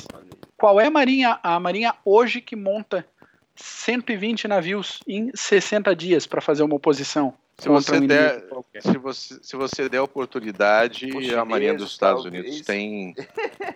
[0.56, 3.06] Qual é a marinha, a marinha hoje que monta
[3.54, 7.34] 120 navios em 60 dias para fazer uma oposição?
[7.60, 8.42] Se você um der-?
[8.80, 12.42] Se você, se você der oportunidade, a Marinha dos Estados talvez.
[12.44, 13.14] Unidos tem,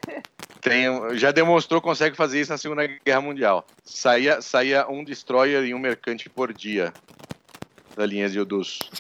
[0.61, 1.19] tem.
[1.19, 3.67] Já demonstrou que consegue fazer isso na Segunda Guerra Mundial.
[3.85, 6.93] Saía, saía um destroyer e um mercante por dia
[7.95, 8.91] da linha de- dos,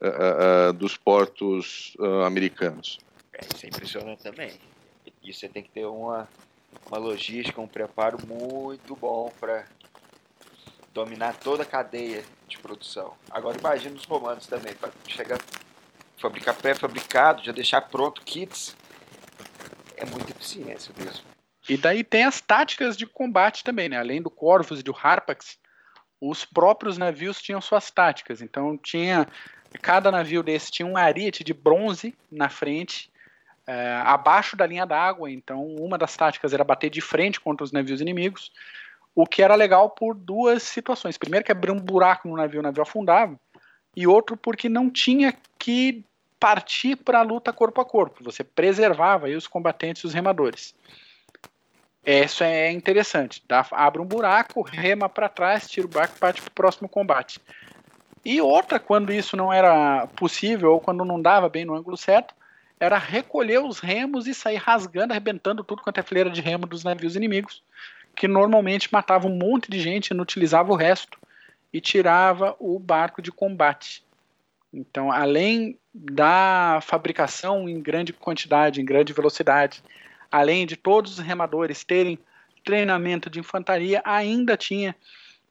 [0.00, 2.98] ah, ah, dos portos ah, americanos.
[3.32, 4.52] É, isso é impressionante também.
[5.22, 6.28] E você tem que ter uma,
[6.86, 9.64] uma logística, um preparo muito bom para
[10.96, 13.12] dominar toda a cadeia de produção.
[13.30, 15.38] Agora imagina os romanos também, para chegar
[16.16, 18.74] fabricar pré-fabricado, já deixar pronto kits.
[19.94, 21.22] É muita eficiência mesmo.
[21.68, 23.98] E daí tem as táticas de combate também, né?
[23.98, 25.58] Além do Corvus e do Harpax,
[26.18, 28.40] os próprios navios tinham suas táticas.
[28.40, 29.28] Então tinha
[29.82, 33.10] cada navio desse tinha um ariete de bronze na frente,
[33.66, 35.30] eh, abaixo da linha d'água.
[35.30, 38.50] Então uma das táticas era bater de frente contra os navios inimigos,
[39.16, 41.16] o que era legal por duas situações.
[41.16, 43.40] Primeiro que abria um buraco no navio, o navio afundava,
[43.96, 46.04] e outro porque não tinha que
[46.38, 48.22] partir para a luta corpo a corpo.
[48.22, 50.74] Você preservava os combatentes e os remadores.
[52.04, 53.42] Isso é interessante.
[53.48, 57.40] Dá, abre um buraco, rema para trás, tira o barco parte para o próximo combate.
[58.22, 62.34] E outra, quando isso não era possível ou quando não dava bem no ângulo certo,
[62.78, 66.84] era recolher os remos e sair rasgando, arrebentando tudo quanto é fileira de remo dos
[66.84, 67.62] navios inimigos,
[68.16, 71.18] que normalmente matava um monte de gente, inutilizava o resto
[71.72, 74.02] e tirava o barco de combate.
[74.72, 79.82] Então, além da fabricação em grande quantidade, em grande velocidade,
[80.30, 82.18] além de todos os remadores terem
[82.64, 84.96] treinamento de infantaria, ainda tinha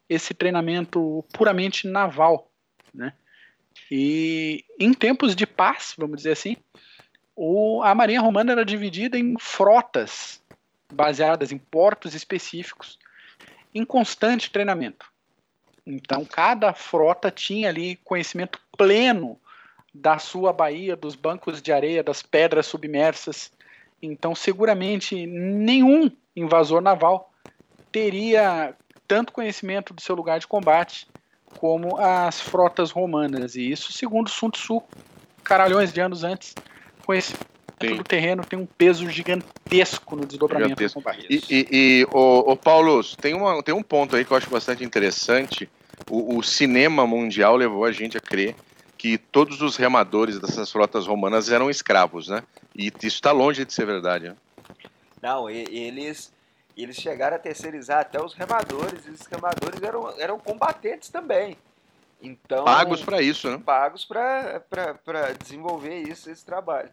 [0.09, 2.51] esse treinamento puramente naval,
[2.93, 3.13] né?
[3.89, 6.57] E em tempos de paz, vamos dizer assim,
[7.35, 10.41] o, a marinha romana era dividida em frotas
[10.91, 12.99] baseadas em portos específicos,
[13.73, 15.05] em constante treinamento.
[15.85, 19.39] Então, cada frota tinha ali conhecimento pleno
[19.93, 23.51] da sua baía, dos bancos de areia, das pedras submersas.
[24.01, 27.31] Então, seguramente, nenhum invasor naval
[27.91, 28.75] teria
[29.07, 31.07] tanto conhecimento do seu lugar de combate
[31.59, 33.55] como as frotas romanas.
[33.55, 34.81] E isso, segundo Sun Tzu,
[35.43, 36.53] caralhões de anos antes,
[37.05, 37.97] conhecimento Sim.
[37.97, 41.01] do terreno tem um peso gigantesco no desdobramento gigantesco.
[41.01, 44.37] com E, e, e o, o Paulo, tem, uma, tem um ponto aí que eu
[44.37, 45.69] acho bastante interessante.
[46.09, 48.55] O, o cinema mundial levou a gente a crer
[48.97, 52.41] que todos os remadores dessas frotas romanas eram escravos, né?
[52.73, 54.29] E isso está longe de ser verdade.
[54.29, 54.35] Né?
[55.21, 56.33] Não, eles
[56.77, 61.57] eles chegaram a terceirizar até os remadores, e os remadores eram, eram combatentes também.
[62.21, 63.61] Então, pagos para isso, né?
[63.63, 66.89] Pagos para desenvolver isso, esse trabalho.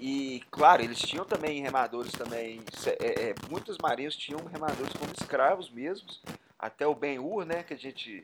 [0.00, 2.60] E, claro, eles tinham também remadores também.
[3.00, 6.20] É, é, muitos marinhos tinham remadores como escravos mesmos,
[6.58, 8.22] até o Ben-Hur, né, que a gente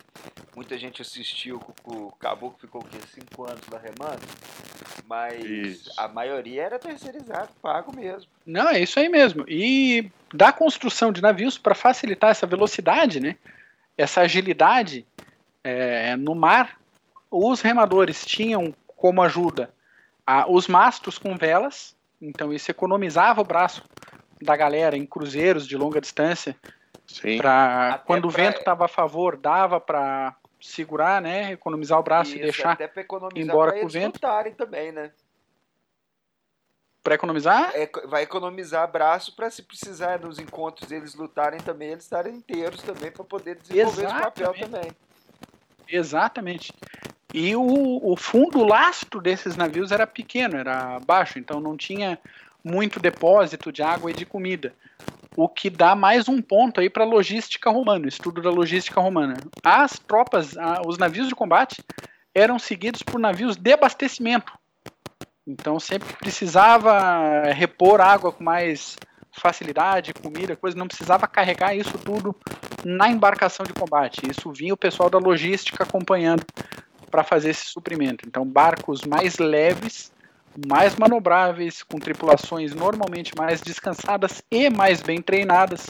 [0.55, 4.21] muita gente assistiu, o, o Caboclo ficou aqui cinco anos lá remando,
[5.07, 5.93] mas isso.
[5.97, 8.31] a maioria era terceirizado, pago mesmo.
[8.45, 9.45] Não, é isso aí mesmo.
[9.49, 13.37] E da construção de navios para facilitar essa velocidade, né,
[13.97, 15.07] essa agilidade
[15.63, 16.81] é, no mar,
[17.31, 19.73] os remadores tinham como ajuda
[20.31, 23.83] a, os mastros com velas, então isso economizava o braço
[24.41, 26.57] da galera em cruzeiros de longa distância
[27.37, 31.53] Pra, quando o vento estava a favor, dava para segurar, né?
[31.53, 32.79] Economizar o braço Isso, e deixar
[33.35, 34.15] embora com o vento.
[34.15, 35.11] lutarem também, né?
[37.03, 37.73] Para economizar?
[37.75, 42.83] É, vai economizar braço para se precisar nos encontros eles lutarem também, eles estarem inteiros
[42.83, 44.43] também para poder desenvolver Exatamente.
[44.43, 44.93] esse papel também.
[45.89, 46.73] Exatamente.
[47.33, 52.19] E o, o fundo lastro desses navios era pequeno, era baixo, então não tinha
[52.63, 54.75] muito depósito de água e de comida
[55.37, 59.37] o que dá mais um ponto aí para a logística romana, estudo da logística romana.
[59.65, 60.55] As tropas,
[60.87, 61.83] os navios de combate
[62.35, 64.53] eram seguidos por navios de abastecimento.
[65.47, 68.97] Então sempre precisava repor água com mais
[69.33, 72.37] facilidade, comida, coisa, não precisava carregar isso tudo
[72.85, 74.29] na embarcação de combate.
[74.29, 76.45] Isso vinha o pessoal da logística acompanhando
[77.11, 78.27] para fazer esse suprimento.
[78.27, 80.13] Então barcos mais leves
[80.67, 85.87] mais manobráveis, com tripulações normalmente mais descansadas e mais bem treinadas,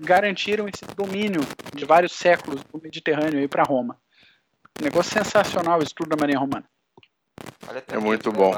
[0.00, 1.40] garantiram esse domínio
[1.74, 3.96] de vários séculos do Mediterrâneo para Roma.
[4.80, 6.64] negócio sensacional o estudo da Marinha Romana.
[7.88, 8.52] é muito bom.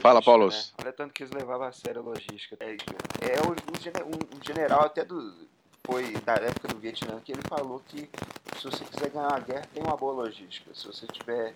[0.00, 0.48] Fala, Paulo.
[0.48, 0.62] Né?
[0.80, 2.56] Olha tanto que eles levavam a sério a logística.
[2.60, 5.34] É, é o, o, general até do
[5.84, 8.08] foi da época do Vietnã que ele falou que
[8.62, 10.70] se você quiser ganhar a guerra, tem uma boa logística.
[10.72, 11.52] Se você tiver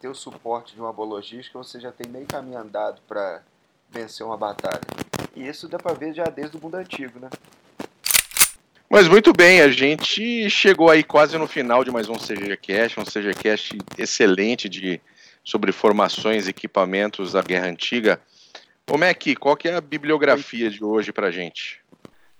[0.00, 3.42] ter o suporte de uma boa logística, você já tem meio caminho andado para
[3.90, 4.80] vencer uma batalha.
[5.36, 7.28] E isso dá para ver já desde o mundo antigo, né?
[8.88, 13.04] Mas muito bem, a gente chegou aí quase no final de mais um CGCast, um
[13.04, 15.00] CGCast excelente de
[15.44, 18.20] sobre formações e equipamentos da Guerra Antiga.
[18.90, 21.80] Ô Mac, qual que é a bibliografia de hoje pra gente?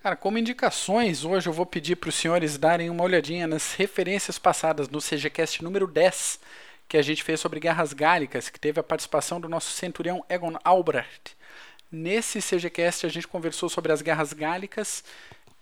[0.03, 4.37] Cara, como indicações, hoje eu vou pedir para os senhores darem uma olhadinha nas referências
[4.37, 6.41] passadas no CGCast número 10,
[6.89, 10.57] que a gente fez sobre guerras gálicas, que teve a participação do nosso centurião Egon
[10.65, 11.37] Albrecht.
[11.89, 15.05] Nesse CGCast a gente conversou sobre as guerras gálicas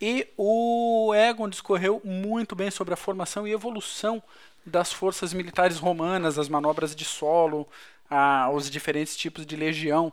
[0.01, 4.23] e o Egon discorreu muito bem sobre a formação e evolução
[4.65, 7.69] das forças militares romanas, as manobras de solo,
[8.09, 10.11] a, os diferentes tipos de legião.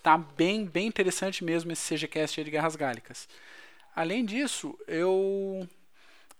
[0.00, 3.26] Tá bem, bem interessante mesmo esse CGCast de guerras gálicas.
[3.94, 5.68] Além disso, eu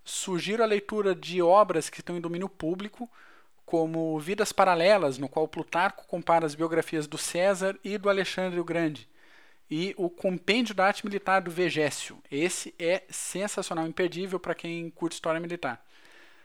[0.05, 3.09] sugiro a leitura de obras que estão em domínio público
[3.65, 8.65] como Vidas Paralelas, no qual Plutarco compara as biografias do César e do Alexandre o
[8.65, 9.09] Grande,
[9.71, 12.19] e o Compêndio da Arte Militar do Vegésio.
[12.31, 15.85] Esse é sensacional, imperdível para quem curte história militar.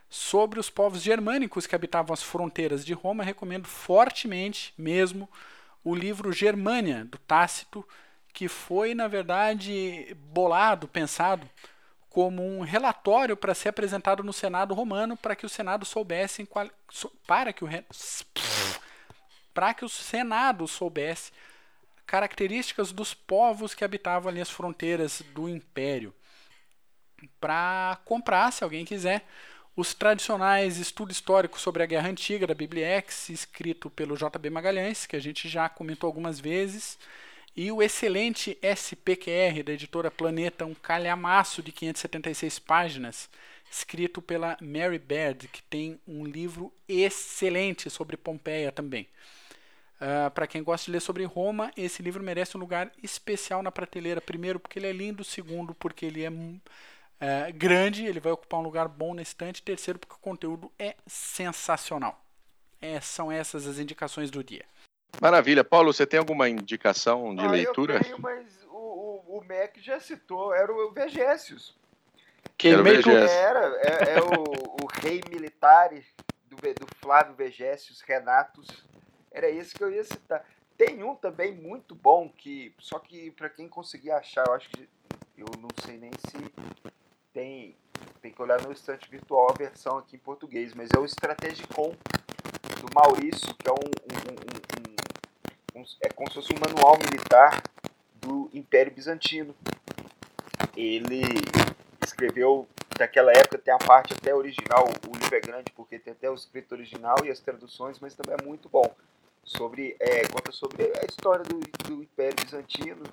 [0.09, 5.29] Sobre os povos germânicos que habitavam as fronteiras de Roma, recomendo fortemente mesmo
[5.83, 7.85] o livro Germânia, do Tácito,
[8.33, 11.49] que foi, na verdade, bolado, pensado
[12.09, 16.67] como um relatório para ser apresentado no Senado romano para que o Senado soubesse qual,
[17.27, 17.69] para que o
[19.53, 21.31] para que o Senado soubesse
[22.05, 26.13] características dos povos que habitavam ali as fronteiras do império.
[27.39, 29.23] Para comprar, se alguém quiser,
[29.75, 35.15] os tradicionais estudos históricos sobre a Guerra Antiga da Bibliex, escrito pelo JB Magalhães, que
[35.15, 36.97] a gente já comentou algumas vezes,
[37.59, 43.29] e o excelente SPQR da editora Planeta, um calhamaço de 576 páginas,
[43.69, 49.09] escrito pela Mary Baird, que tem um livro excelente sobre Pompeia também.
[49.99, 53.73] Uh, para quem gosta de ler sobre Roma, esse livro merece um lugar especial na
[53.73, 54.21] prateleira.
[54.21, 55.25] Primeiro, porque ele é lindo.
[55.25, 59.61] Segundo, porque ele é uh, grande, ele vai ocupar um lugar bom na estante.
[59.61, 62.23] Terceiro, porque o conteúdo é sensacional.
[62.81, 64.63] É, são essas as indicações do dia.
[65.21, 65.63] Maravilha.
[65.63, 67.95] Paulo, você tem alguma indicação de ah, leitura?
[67.95, 70.93] Eu tenho, mas o, o, o Mac já citou, era o
[73.27, 75.89] era, o era é, é o, o, rei militar
[76.45, 78.67] do, do Flávio Vegésios, Renatos.
[79.31, 80.45] Era esse que eu ia citar.
[80.77, 84.87] Tem um também muito bom que, só que para quem conseguir achar, eu acho que
[85.37, 86.37] eu não sei nem se
[87.33, 87.75] tem,
[88.21, 91.93] tem que olhar no estante virtual a versão aqui em português, mas é o Strategicon
[92.81, 94.88] do Maurício, que é um, um, um, um
[96.01, 97.61] é como se fosse um manual militar
[98.15, 99.55] do Império Bizantino.
[100.75, 101.21] Ele
[102.03, 102.67] escreveu
[102.97, 106.33] daquela época tem a parte até original, o livro é grande porque tem até o
[106.33, 108.93] escrito original e as traduções, mas também é muito bom.
[109.43, 113.03] Sobre, é, conta sobre a história do, do Império Bizantino,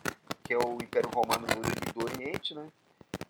[0.43, 2.67] que é o Império Romano do, do Oriente, né?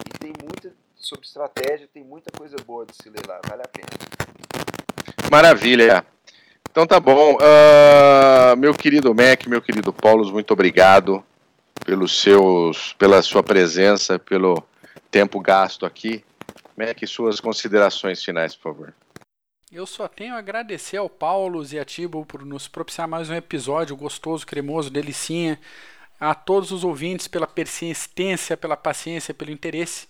[0.09, 3.69] E tem muita sobre estratégia, tem muita coisa boa de se ler lá, vale a
[3.69, 3.89] pena.
[5.31, 6.05] Maravilha.
[6.77, 7.37] Então tá bom.
[7.37, 11.25] Uh, meu querido Mac, meu querido Paulo, muito obrigado
[11.87, 14.63] pelos seus, pela sua presença, pelo
[15.11, 16.23] tempo gasto aqui.
[16.77, 18.95] Mac, suas considerações finais, por favor.
[19.73, 23.35] Eu só tenho a agradecer ao Paulo e a Tibo por nos propiciar mais um
[23.35, 25.59] episódio gostoso, cremoso, delicinha.
[26.21, 30.07] A todos os ouvintes pela persistência, pela paciência, pelo interesse.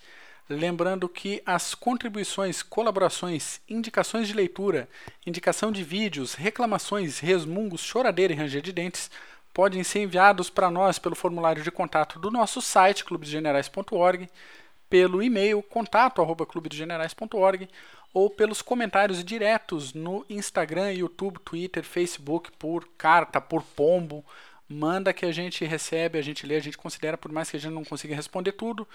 [0.49, 4.89] Lembrando que as contribuições, colaborações, indicações de leitura,
[5.27, 9.11] indicação de vídeos, reclamações, resmungos, choradeira e ranger de dentes
[9.53, 14.29] podem ser enviados para nós pelo formulário de contato do nosso site clubesgenerais.org
[14.89, 17.69] pelo e-mail contato@clubedegenerais.org
[18.15, 24.25] ou pelos comentários diretos no Instagram, YouTube, Twitter, Facebook, por carta, por pombo.
[24.69, 27.61] Manda que a gente recebe, a gente lê, a gente considera, por mais que a
[27.61, 28.87] gente não consiga responder tudo,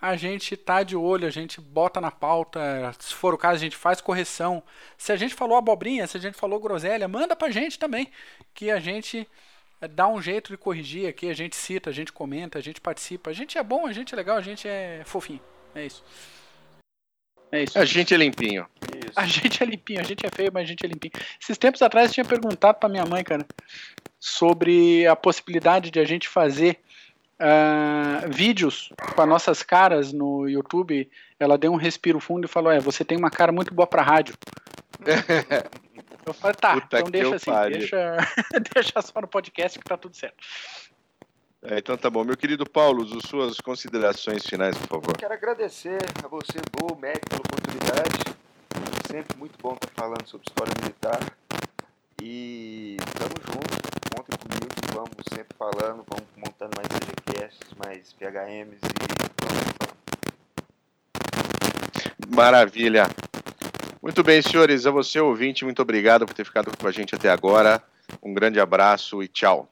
[0.00, 2.60] a gente tá de olho, a gente bota na pauta,
[2.98, 4.62] se for o caso, a gente faz correção.
[4.98, 8.10] Se a gente falou abobrinha, se a gente falou groselha, manda pra gente também,
[8.52, 9.28] que a gente
[9.90, 13.30] dá um jeito de corrigir aqui, a gente cita, a gente comenta, a gente participa.
[13.30, 15.40] A gente é bom, a gente é legal, a gente é fofinho.
[15.74, 16.04] É isso.
[17.52, 17.78] É isso.
[17.78, 18.66] A gente é limpinho.
[18.82, 19.12] Isso.
[19.18, 21.12] A gente é limpinho, a gente é feio, mas a gente é limpinho.
[21.40, 23.44] Esses tempos atrás eu tinha perguntado pra minha mãe, cara,
[24.20, 26.78] sobre a possibilidade de a gente fazer
[27.40, 31.10] uh, vídeos com as nossas caras no YouTube.
[31.38, 34.02] Ela deu um respiro fundo e falou: É, você tem uma cara muito boa pra
[34.02, 34.34] rádio.
[36.26, 38.16] Eu falei, tá, Puta então deixa assim, deixa,
[38.74, 40.36] deixa só no podcast que tá tudo certo.
[41.62, 42.22] É, então tá bom.
[42.24, 45.16] Meu querido Paulo, as suas considerações finais, por favor.
[45.16, 48.36] Quero agradecer a você, Bo, Mac, pela oportunidade.
[49.10, 51.18] Sempre muito bom estar falando sobre história militar.
[52.22, 53.99] E tamo junto,
[55.04, 59.00] vamos sempre falando, vamos montando mais DGCasts, mais PHMs e
[62.34, 63.08] Maravilha.
[64.02, 64.86] Muito bem, senhores.
[64.86, 67.82] A você, ouvinte, muito obrigado por ter ficado com a gente até agora.
[68.22, 69.68] Um grande abraço e tchau.